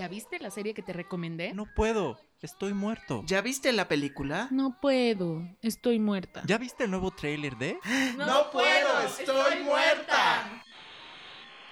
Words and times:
¿Ya 0.00 0.08
viste 0.08 0.38
la 0.38 0.50
serie 0.50 0.72
que 0.72 0.80
te 0.80 0.94
recomendé? 0.94 1.52
No 1.52 1.66
puedo, 1.76 2.18
estoy 2.40 2.72
muerto. 2.72 3.22
¿Ya 3.26 3.42
viste 3.42 3.70
la 3.70 3.86
película? 3.86 4.48
No 4.50 4.78
puedo, 4.80 5.42
estoy 5.60 5.98
muerta. 5.98 6.42
¿Ya 6.46 6.56
viste 6.56 6.84
el 6.84 6.90
nuevo 6.90 7.10
tráiler 7.10 7.58
de? 7.58 7.78
No 8.16 8.50
puedo, 8.50 9.02
estoy 9.06 9.62
muerta. 9.62 10.64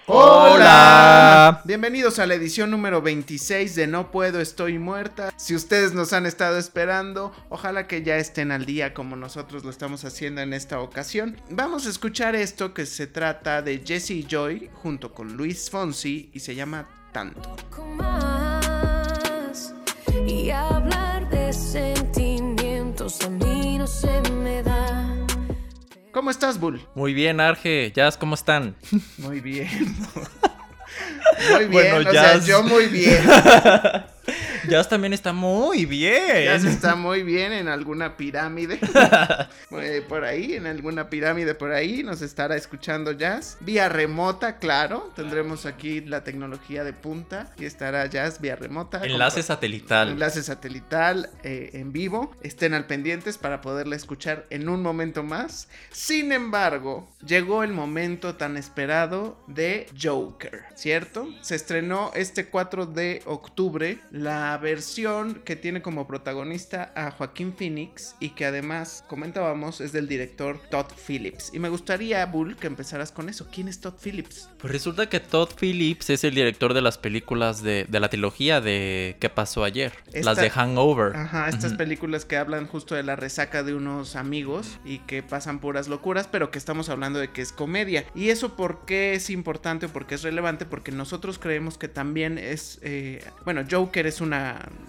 Hola. 0.05 1.63
Bienvenidos 1.65 2.19
a 2.19 2.27
la 2.27 2.35
edición 2.35 2.69
número 2.69 3.01
26 3.01 3.73
de 3.73 3.87
No 3.87 4.11
Puedo, 4.11 4.39
Estoy 4.39 4.77
Muerta. 4.77 5.33
Si 5.35 5.55
ustedes 5.55 5.93
nos 5.93 6.13
han 6.13 6.27
estado 6.27 6.59
esperando, 6.59 7.31
ojalá 7.49 7.87
que 7.87 8.03
ya 8.03 8.17
estén 8.17 8.51
al 8.51 8.67
día 8.67 8.93
como 8.93 9.15
nosotros 9.15 9.63
lo 9.63 9.71
estamos 9.71 10.05
haciendo 10.05 10.41
en 10.41 10.53
esta 10.53 10.81
ocasión. 10.81 11.41
Vamos 11.49 11.87
a 11.87 11.89
escuchar 11.89 12.35
esto 12.35 12.75
que 12.75 12.85
se 12.85 13.07
trata 13.07 13.63
de 13.63 13.83
Jesse 13.83 14.27
Joy 14.27 14.69
junto 14.73 15.15
con 15.15 15.35
Luis 15.35 15.71
Fonsi 15.71 16.29
y 16.31 16.41
se 16.41 16.53
llama 16.53 16.98
Tanto. 17.11 17.41
poco 17.41 17.85
más 17.85 19.73
y 20.27 20.49
hablar 20.51 21.29
de 21.29 21.51
sentimientos 21.53 23.21
a 23.21 23.29
mí 23.29 23.77
no 23.77 23.87
se 23.87 24.21
me 24.31 24.61
da. 24.63 25.05
¿Cómo 26.11 26.31
estás, 26.31 26.59
Bull? 26.59 26.81
Muy 26.95 27.13
bien, 27.13 27.39
Arge. 27.39 27.91
Jazz, 27.95 28.17
¿cómo 28.17 28.35
están? 28.35 28.75
Muy 29.17 29.39
bien. 29.39 29.69
Muy 31.51 31.59
bien, 31.59 31.71
Bueno, 31.71 32.09
o 32.09 32.11
sea, 32.11 32.37
yo 32.39 32.63
muy 32.63 32.87
bien. 32.87 33.23
Jazz 34.67 34.89
también 34.89 35.13
está 35.13 35.33
muy 35.33 35.85
bien. 35.85 36.59
Se 36.61 36.69
está 36.69 36.95
muy 36.95 37.23
bien 37.23 37.53
en 37.53 37.67
alguna 37.67 38.17
pirámide. 38.17 38.79
Eh, 39.71 40.03
por 40.07 40.25
ahí, 40.25 40.55
en 40.55 40.65
alguna 40.65 41.09
pirámide 41.09 41.53
por 41.53 41.71
ahí, 41.71 42.03
nos 42.03 42.21
estará 42.21 42.55
escuchando 42.55 43.11
Jazz. 43.11 43.57
Vía 43.61 43.87
remota, 43.87 44.57
claro. 44.57 45.11
Tendremos 45.15 45.65
aquí 45.65 46.01
la 46.01 46.23
tecnología 46.23 46.83
de 46.83 46.91
punta 46.91 47.53
y 47.57 47.65
estará 47.65 48.05
Jazz 48.07 48.41
vía 48.41 48.55
remota. 48.55 49.01
Enlace 49.05 49.43
satelital. 49.43 50.09
Enlace 50.09 50.43
satelital 50.43 51.29
eh, 51.43 51.69
en 51.73 51.93
vivo. 51.93 52.35
Estén 52.41 52.73
al 52.73 52.87
pendientes 52.87 53.37
para 53.37 53.61
poderla 53.61 53.95
escuchar 53.95 54.45
en 54.49 54.69
un 54.69 54.81
momento 54.81 55.23
más. 55.23 55.69
Sin 55.91 56.31
embargo, 56.31 57.07
llegó 57.25 57.63
el 57.63 57.71
momento 57.71 58.35
tan 58.35 58.57
esperado 58.57 59.37
de 59.47 59.87
Joker, 60.01 60.63
¿cierto? 60.75 61.27
Se 61.41 61.55
estrenó 61.55 62.11
este 62.15 62.47
4 62.47 62.85
de 62.87 63.21
octubre 63.25 63.99
la 64.11 64.48
versión 64.57 65.35
que 65.45 65.55
tiene 65.55 65.81
como 65.81 66.07
protagonista 66.07 66.91
a 66.95 67.11
Joaquín 67.11 67.53
Phoenix 67.57 68.15
y 68.19 68.29
que 68.31 68.45
además 68.45 69.03
comentábamos 69.07 69.81
es 69.81 69.91
del 69.91 70.07
director 70.07 70.59
Todd 70.69 70.87
Phillips. 71.07 71.51
Y 71.53 71.59
me 71.59 71.69
gustaría, 71.69 72.25
Bull, 72.25 72.55
que 72.55 72.67
empezaras 72.67 73.11
con 73.11 73.29
eso. 73.29 73.47
¿Quién 73.53 73.67
es 73.67 73.79
Todd 73.81 73.95
Phillips? 74.01 74.49
Pues 74.59 74.71
resulta 74.73 75.09
que 75.09 75.19
Todd 75.19 75.49
Phillips 75.59 76.09
es 76.09 76.23
el 76.23 76.35
director 76.35 76.73
de 76.73 76.81
las 76.81 76.97
películas 76.97 77.61
de, 77.63 77.85
de 77.89 77.99
la 77.99 78.09
trilogía 78.09 78.61
de 78.61 79.17
¿Qué 79.19 79.29
pasó 79.29 79.63
ayer? 79.63 79.93
Esta- 80.07 80.21
Las 80.31 80.37
de 80.37 80.49
Hangover. 80.49 81.15
Ajá, 81.15 81.49
estas 81.49 81.73
películas 81.73 82.25
que 82.25 82.37
hablan 82.37 82.67
justo 82.67 82.95
de 82.95 83.03
la 83.03 83.15
resaca 83.15 83.63
de 83.63 83.73
unos 83.73 84.15
amigos 84.15 84.79
y 84.85 84.99
que 84.99 85.23
pasan 85.23 85.59
puras 85.59 85.87
locuras, 85.87 86.27
pero 86.27 86.51
que 86.51 86.57
estamos 86.59 86.89
hablando 86.89 87.19
de 87.19 87.31
que 87.31 87.41
es 87.41 87.51
comedia. 87.51 88.05
¿Y 88.15 88.29
eso 88.29 88.55
por 88.55 88.85
qué 88.85 89.13
es 89.13 89.29
importante 89.29 89.87
o 89.87 89.89
por 89.89 90.05
qué 90.07 90.15
es 90.15 90.23
relevante? 90.23 90.65
Porque 90.65 90.91
nosotros 90.91 91.39
creemos 91.39 91.77
que 91.77 91.87
también 91.87 92.37
es, 92.37 92.79
eh, 92.81 93.23
bueno, 93.45 93.63
Joker 93.69 94.05
es 94.07 94.21
una, 94.21 94.38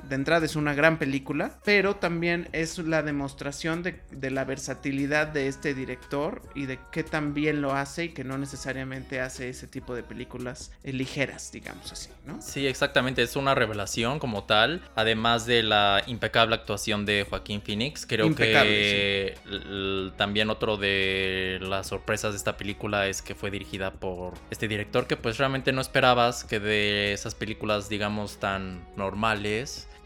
de 0.09 0.15
entrada 0.15 0.45
es 0.45 0.57
una 0.57 0.75
gran 0.75 0.99
película, 0.99 1.59
pero 1.65 1.97
también 1.97 2.49
es 2.53 2.79
la 2.79 3.03
demostración 3.03 3.83
de, 3.83 4.01
de 4.11 4.31
la 4.31 4.45
versatilidad 4.45 5.29
de 5.29 5.49
este 5.49 5.75
director 5.75 6.43
y 6.55 6.67
de 6.67 6.79
que 6.91 7.05
tan 7.05 7.33
bien 7.33 7.63
lo 7.63 7.73
hace 7.73 8.07
y 8.07 8.09
que 8.11 8.25
no 8.25 8.37
necesariamente 8.37 9.21
hace 9.21 9.49
ese 9.49 9.67
tipo 9.67 9.95
de 9.95 10.03
películas 10.03 10.73
eh, 10.83 10.93
ligeras, 10.93 11.53
digamos 11.53 11.93
así, 11.93 12.11
¿no? 12.27 12.43
Sí, 12.43 12.67
exactamente, 12.67 13.23
es 13.23 13.37
una 13.37 13.55
revelación 13.55 14.19
como 14.19 14.45
tal, 14.45 14.83
además 14.97 15.47
de 15.47 15.63
la 15.63 16.03
impecable 16.07 16.55
actuación 16.57 17.07
de 17.07 17.27
Joaquín 17.29 17.63
Phoenix, 17.63 18.07
creo 18.07 18.27
Impecable, 18.27 18.71
que 18.71 20.11
también 20.17 20.51
otro 20.51 20.77
de 20.77 21.59
las 21.63 21.87
sorpresas 21.87 22.33
de 22.33 22.39
esta 22.39 22.57
película 22.57 23.07
es 23.07 23.23
que 23.23 23.35
fue 23.35 23.51
dirigida 23.51 23.93
por 23.93 24.35
este 24.51 24.69
director 24.69 25.07
que 25.07 25.17
pues 25.17 25.39
realmente 25.39 25.73
no 25.73 25.81
esperabas 25.81 26.45
que 26.45 26.59
de 26.59 27.13
esas 27.13 27.35
películas 27.35 27.89
digamos 27.89 28.39
tan 28.39 28.85
normales 28.97 29.40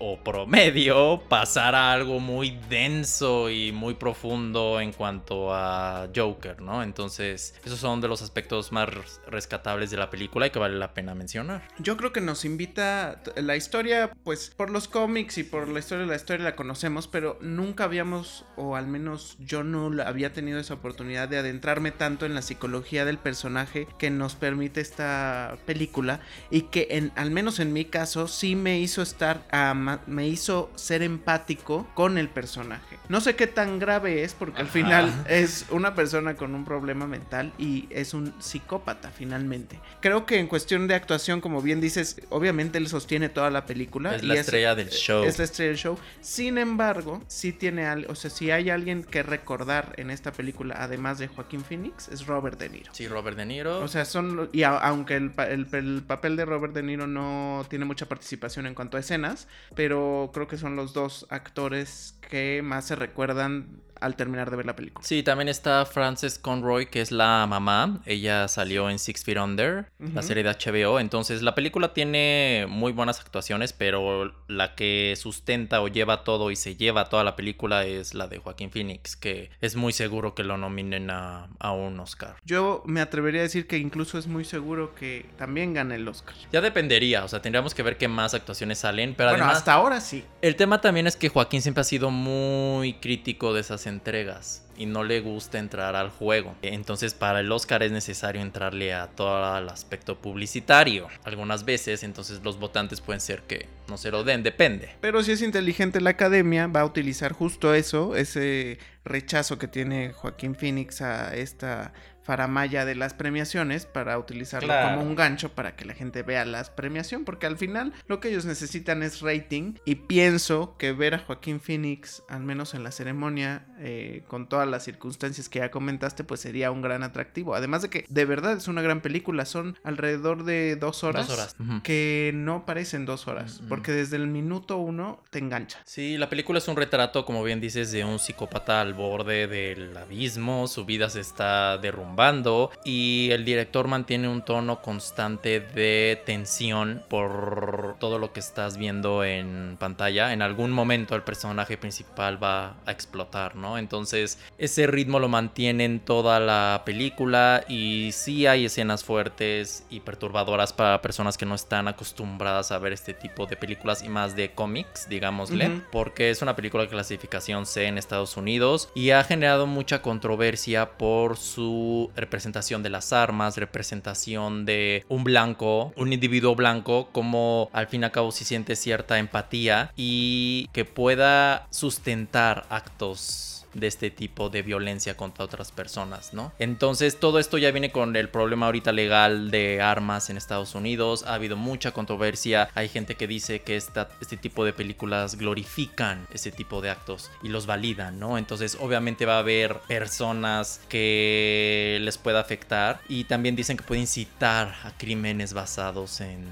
o 0.01 0.19
promedio 0.19 1.23
pasara 1.29 1.93
algo 1.93 2.19
muy 2.19 2.59
denso 2.69 3.49
y 3.49 3.71
muy 3.71 3.95
profundo 3.95 4.81
en 4.81 4.93
cuanto 4.93 5.55
a 5.55 6.09
Joker, 6.15 6.61
¿no? 6.61 6.83
Entonces, 6.83 7.55
esos 7.65 7.79
son 7.79 8.01
de 8.01 8.09
los 8.09 8.21
aspectos 8.21 8.73
más 8.73 8.89
res- 8.89 9.21
rescatables 9.29 9.91
de 9.93 9.97
la 9.97 10.11
película 10.11 10.47
y 10.49 10.51
que 10.51 10.59
vale 10.59 10.77
la 10.77 10.95
pena 10.95 11.15
mencionar. 11.15 11.69
Yo 11.79 11.97
creo 11.97 12.13
que 12.13 12.21
nos 12.21 12.45
invita 12.45 13.23
la 13.37 13.55
historia, 13.57 14.11
pues 14.25 14.51
por 14.57 14.69
los 14.71 14.89
cómics 14.89 15.39
y 15.39 15.45
por 15.45 15.69
la 15.69 15.79
historia, 15.79 16.07
la 16.07 16.17
historia 16.17 16.45
la 16.45 16.57
conocemos, 16.57 17.07
pero 17.07 17.39
nunca 17.41 17.85
habíamos, 17.85 18.45
o 18.57 18.75
al 18.75 18.89
menos 18.89 19.37
yo 19.39 19.63
no 19.63 19.91
había 20.03 20.33
tenido 20.33 20.59
esa 20.59 20.75
oportunidad 20.75 21.29
de 21.29 21.39
adentrarme 21.39 21.93
tanto 21.93 22.27
en 22.27 22.35
la 22.35 22.43
psicología 22.43 23.05
del 23.05 23.19
personaje 23.19 23.87
que 23.99 24.11
nos 24.11 24.35
permite 24.35 24.81
esta 24.81 25.57
película 25.67 26.21
y 26.51 26.63
que 26.63 27.11
al 27.15 27.31
menos 27.31 27.61
en 27.61 27.73
mi 27.73 27.85
caso 27.85 28.27
sí 28.27 28.57
me 28.57 28.81
hizo 28.81 29.03
estar, 29.03 29.24
ah, 29.51 29.99
me 30.07 30.29
hizo 30.29 30.71
ser 30.75 31.03
empático 31.03 31.87
con 31.95 32.19
el 32.19 32.29
personaje. 32.29 32.99
No 33.09 33.21
sé 33.21 33.37
qué 33.37 33.47
tan 33.47 33.79
grave 33.79 34.23
es 34.23 34.35
porque 34.35 34.61
al 34.61 34.69
final 34.69 35.13
es 35.29 35.67
una 35.71 35.95
persona 35.95 36.35
con 36.37 36.55
un 36.55 36.65
problema 36.65 37.07
mental 37.07 37.53
y 37.59 37.87
es 37.91 38.15
un 38.15 38.35
psicópata 38.41 39.11
finalmente. 39.11 39.81
Creo 40.01 40.27
que 40.27 40.39
en 40.39 40.47
cuestión 40.47 40.87
de 40.89 40.95
actuación, 40.95 41.41
como 41.41 41.61
bien 41.63 41.81
dices, 41.81 42.21
obviamente 42.31 42.79
él 42.79 42.89
sostiene 42.89 43.29
toda 43.29 43.51
la 43.51 43.67
película. 43.67 44.15
Es 44.17 44.23
y 44.23 44.27
la 44.27 44.35
estrella 44.35 44.75
del 44.75 44.91
show. 44.91 45.25
Es 45.25 45.39
la 45.39 45.45
estrella 45.45 45.71
del 45.71 45.79
show. 45.79 45.99
Sin 46.21 46.59
embargo, 46.59 47.23
sí 47.29 47.53
tiene 47.53 47.87
algo, 47.87 48.13
o 48.13 48.15
sea, 48.15 48.31
si 48.31 48.51
hay 48.51 48.71
alguien 48.71 49.05
que 49.05 49.23
recordar 49.23 49.93
en 49.97 50.11
esta 50.11 50.33
película, 50.33 50.77
además 50.79 51.19
de 51.19 51.29
Joaquín 51.29 51.65
Phoenix, 51.65 52.09
es 52.09 52.27
Robert 52.27 52.59
De 52.59 52.69
Niro. 52.69 52.93
Sí, 52.95 53.09
Robert 53.09 53.37
De 53.37 53.47
Niro. 53.47 53.81
O 53.81 53.89
sea, 53.89 54.05
son. 54.05 54.49
Y 54.53 54.63
a- 54.63 54.79
aunque 54.79 55.17
el, 55.17 55.33
el- 55.49 55.67
el 55.73 56.03
papel 56.07 56.37
de 56.37 56.45
Robert 56.45 56.73
De 56.75 56.83
Niro 56.83 57.07
no 57.07 57.65
tiene 57.69 57.85
mucha 57.85 58.07
participación 58.07 58.67
en 58.67 58.75
cuanto 58.75 58.97
a 58.97 59.01
escenas, 59.15 59.49
pero 59.75 60.31
creo 60.33 60.49
que 60.49 60.59
son 60.59 60.77
los 60.77 60.93
dos 60.93 61.27
actores 61.31 62.19
que 62.29 62.63
más 62.63 62.87
se 62.87 62.97
recuerdan 62.97 63.83
al 64.01 64.17
terminar 64.17 64.51
de 64.51 64.57
ver 64.57 64.67
la 64.67 64.77
película. 64.77 65.07
Sí, 65.07 65.23
también 65.23 65.49
está 65.49 65.85
Frances 65.87 66.39
Conroy, 66.39 66.87
que 66.87 67.01
es 67.01 67.11
la 67.11 67.47
mamá. 67.49 68.03
Ella 68.05 68.49
salió 68.49 68.91
en 68.91 68.99
Six 68.99 69.25
Feet 69.25 69.39
Under, 69.39 69.87
la 69.99 70.23
serie 70.23 70.43
de 70.43 70.51
HBO. 70.51 71.01
Entonces, 71.01 71.43
la 71.43 71.55
película 71.55 71.95
tiene 71.95 72.67
muy 72.69 72.93
buenas 72.93 73.21
actuaciones, 73.21 73.73
pero 73.73 74.35
la 74.49 74.75
que 74.75 75.15
sustenta 75.17 75.81
o 75.81 75.89
lleva 75.89 76.25
todo 76.25 76.51
y 76.51 76.57
se 76.57 76.77
lleva 76.77 77.09
toda 77.09 77.25
la 77.25 77.37
película 77.37 77.85
es 77.85 78.15
la 78.15 78.29
de 78.29 78.39
Joaquín 78.39 78.71
Phoenix, 78.71 79.17
que 79.17 79.51
es 79.61 79.77
muy 79.77 79.93
seguro 79.93 80.35
que 80.35 80.45
lo 80.45 80.59
nominen 80.59 81.11
a, 81.11 81.49
a 81.59 81.73
un 81.73 81.99
Oscar. 82.01 82.37
Yo 82.45 82.83
me 82.87 83.01
atrevería 83.01 83.41
a 83.41 83.45
decir 83.45 83.67
que 83.67 83.79
incluso 83.79 84.19
es 84.19 84.27
muy 84.27 84.45
seguro 84.45 84.95
que 84.95 85.27
también 85.39 85.73
gane 85.73 85.95
el 85.97 86.07
Oscar. 86.09 86.35
Ya 86.53 86.61
dependería, 86.61 87.25
o 87.25 87.29
sea, 87.29 87.41
tendríamos 87.41 87.75
que 87.75 87.83
ver 87.83 87.97
qué 87.97 88.09
más 88.09 88.35
actuaciones 88.35 88.79
salen, 88.79 89.04
pero 89.13 89.31
bueno, 89.31 89.45
además... 89.45 89.59
hasta 89.59 89.75
ahora 89.75 90.01
sí. 90.01 90.25
El 90.41 90.57
tema 90.57 90.81
también 90.81 91.07
es 91.07 91.17
que 91.17 91.29
Joaquín 91.29 91.61
siempre 91.61 91.83
ha 91.83 91.85
sido 91.85 92.11
muy 92.11 92.95
crítico 92.95 93.53
de 93.53 93.61
esas 93.61 93.87
entregas 93.87 94.65
y 94.77 94.87
no 94.87 95.05
le 95.05 95.21
gusta 95.21 95.59
entrar 95.59 95.97
al 95.97 96.11
juego. 96.11 96.55
Entonces 96.63 97.15
para 97.15 97.41
el 97.41 97.53
Oscar 97.53 97.83
es 97.83 97.93
necesario 97.93 98.41
entrarle 98.41 98.95
a 98.95 99.09
todo 99.09 99.59
el 99.59 99.69
aspecto 99.69 100.17
publicitario. 100.19 101.09
Algunas 101.25 101.65
veces 101.65 102.03
entonces 102.03 102.43
los 102.43 102.59
votantes 102.59 103.01
pueden 103.01 103.21
ser 103.21 103.43
que 103.43 103.69
no 103.89 103.97
se 103.99 104.11
lo 104.11 104.25
den, 104.25 104.43
depende. 104.43 104.91
Pero 105.01 105.23
si 105.23 105.33
es 105.33 105.43
inteligente 105.43 106.01
la 106.01 106.11
academia, 106.11 106.67
va 106.67 106.81
a 106.81 106.85
utilizar 106.85 107.33
justo 107.33 107.75
eso, 107.75 108.17
ese 108.17 108.79
rechazo 109.05 109.59
que 109.59 109.69
tiene 109.69 110.13
Joaquín 110.13 110.55
Phoenix 110.55 111.03
a 111.03 111.35
esta 111.35 111.93
faramaya 112.25 112.85
de 112.85 112.95
las 112.95 113.15
premiaciones 113.15 113.87
para 113.87 114.19
utilizarlo 114.19 114.67
Claro. 114.69 114.97
como 114.97 115.09
un 115.09 115.15
gancho 115.15 115.51
para 115.55 115.77
que 115.77 115.85
la 115.85 115.95
gente 115.95 116.23
vea 116.23 116.45
las 116.45 116.71
premiación, 116.71 117.25
porque 117.25 117.47
al 117.47 117.57
final 117.59 117.93
lo 118.09 118.19
que 118.21 118.29
ellos 118.31 118.45
necesitan 118.47 119.03
es 119.03 119.21
rating 119.21 119.75
y 119.85 119.97
pienso 119.97 120.77
que 120.79 120.93
ver 120.93 121.15
a 121.15 121.19
Joaquín 121.19 121.61
Phoenix, 121.61 122.23
al 122.29 122.43
menos 122.43 122.73
en 122.75 122.83
la 122.83 122.91
ceremonia, 122.93 123.67
eh, 123.79 124.25
con 124.27 124.49
todas 124.49 124.67
las 124.67 124.85
circunstancias 124.85 125.49
que 125.49 125.59
ya 125.59 125.71
comentaste, 125.71 126.25
pues 126.25 126.41
sería 126.41 126.71
un 126.71 126.81
gran 126.83 127.03
atractivo. 127.03 127.55
Además 127.55 127.83
de 127.83 127.91
que 127.91 128.07
de 128.09 128.25
verdad 128.25 128.57
es 128.57 128.69
una 128.69 128.81
gran 128.81 129.03
película, 129.03 129.45
son 129.45 129.77
alrededor 129.85 130.45
de 130.45 130.77
dos 130.77 131.05
horas, 131.05 131.29
Dos 131.29 131.39
horas. 131.39 131.57
Ujú. 131.61 131.83
que 131.83 132.33
no 132.35 132.65
parecen 132.65 133.05
dos 133.05 133.29
horas, 133.29 133.61
Mm, 133.61 133.65
mm. 133.65 133.69
porque 133.69 133.93
desde 133.93 134.17
el 134.17 134.29
minuto 134.29 134.79
uno 134.79 135.23
te 135.31 135.39
engancha. 135.41 135.79
Sí, 135.85 136.17
la 136.17 136.31
película 136.31 136.59
es 136.59 136.69
un 136.69 136.77
retrato, 136.77 137.25
como 137.27 137.43
bien 137.45 137.61
dices, 137.61 137.93
de 137.93 138.05
un 138.05 138.19
psicópata 138.19 138.81
al 138.81 138.95
borde 138.95 139.47
del 139.47 139.95
abismo. 139.97 140.67
Su 140.69 140.85
vida 140.87 141.11
se 141.11 141.21
está 141.21 141.77
derrumbando 141.79 142.14
derrumbando 142.15 142.71
y 142.85 143.31
el 143.33 143.45
director 143.45 143.89
mantiene 143.89 144.29
un 144.29 144.43
tono 144.43 144.81
constante 144.81 145.61
de 145.61 146.21
tensión 146.25 147.03
por 147.09 147.97
todo 147.99 148.19
lo 148.19 148.33
que 148.33 148.41
estás 148.41 148.77
viendo 148.77 149.25
en 149.25 149.77
pantalla. 149.79 150.33
En 150.33 150.43
algún 150.43 150.71
momento 150.71 151.15
el 151.15 151.23
personaje 151.23 151.77
principal 151.77 152.43
va 152.43 152.77
a 152.87 152.93
explotar, 152.93 153.57
¿no? 153.57 153.79
Entonces 153.79 154.39
ese 154.59 154.87
ritmo 154.87 155.19
lo 155.19 155.29
mantiene 155.29 155.85
en 155.85 156.01
toda 156.01 156.41
la 156.41 156.83
película 156.85 157.65
y 157.69 158.11
sí 158.13 158.47
hay 158.47 158.67
escenas 158.67 159.05
fuertes 159.05 159.85
y 159.91 160.01
perturbadoras 160.01 160.73
para 160.73 161.03
personas 161.03 161.37
que 161.37 161.47
no 161.47 161.55
están 161.55 161.89
acostumbradas 161.89 162.73
a 162.73 162.79
ver 162.79 162.93
este 162.93 163.15
tipo 163.15 163.47
de 163.47 163.57
películas 163.57 164.03
y 164.03 164.09
más 164.09 164.37
de 164.37 164.53
cómics, 164.53 165.09
digámosle, 165.09 165.83
porque 165.91 166.31
es 166.31 166.43
una 166.43 166.57
película 166.57 166.85
de 166.85 166.89
clasificación 166.89 167.67
C 167.67 167.87
en 167.87 167.99
Estados 167.99 168.37
Unidos 168.37 168.91
y 168.95 169.11
ha 169.11 169.25
generado 169.25 169.67
mucha 169.67 170.03
controversia 170.03 170.93
por 170.97 171.37
su 171.37 172.04
representación 172.17 172.83
de 172.83 172.91
las 172.91 173.13
armas, 173.13 173.57
representación 173.57 174.65
de 174.65 175.05
un 175.09 175.25
blanco, 175.25 175.93
un 175.97 176.13
individuo 176.13 176.55
blanco, 176.55 177.09
como 177.13 177.71
al 177.73 177.87
fin 177.87 178.03
y 178.03 178.05
al 178.05 178.13
cabo 178.13 178.33
si 178.33 178.45
siente 178.45 178.77
cierta 178.77 179.19
empatía 179.19 179.93
y 179.97 180.69
que 180.73 180.85
pueda 180.85 181.67
sustentar 181.71 182.67
actos 182.69 183.64
de 183.75 183.87
este 183.87 184.11
tipo 184.11 184.51
de 184.51 184.63
violencia 184.63 185.17
contra 185.17 185.45
otras 185.45 185.73
personas, 185.73 186.33
¿no? 186.33 186.53
Entonces 186.59 187.19
todo 187.19 187.39
esto 187.39 187.59
ya 187.59 187.71
viene 187.71 187.91
con 187.91 188.17
el 188.17 188.29
problema 188.29 188.67
ahorita 188.67 188.93
legal 188.93 189.51
de 189.51 189.83
armas 189.83 190.31
en 190.31 190.37
Estados 190.37 190.75
Unidos, 190.75 191.25
ha 191.27 191.35
habido 191.35 191.57
mucha 191.57 191.93
controversia, 191.93 192.69
hay 192.75 192.89
gente 192.89 193.15
que 193.17 193.27
dice 193.27 193.63
que 193.63 193.77
este 193.77 194.37
tipo 194.37 194.65
de 194.65 194.73
películas 194.73 195.37
glorifican 195.37 196.27
ese 196.33 196.53
tipo 196.53 196.81
de 196.81 196.91
actos 196.91 197.31
y 197.43 197.49
los 197.49 197.67
validan, 197.67 198.19
¿no? 198.19 198.39
Entonces 198.39 198.77
obviamente 198.81 199.27
va 199.27 199.37
a 199.37 199.41
haber 199.41 199.79
personas 199.89 200.81
que 200.89 201.99
les 202.01 202.19
pueda 202.19 202.41
afectar 202.41 203.01
y 203.09 203.25
también 203.25 203.57
dicen 203.57 203.77
que 203.77 203.83
puede 203.83 204.01
incitar 204.01 204.75
a 204.85 204.93
crímenes 204.97 205.53
basados 205.53 206.21
en 206.21 206.45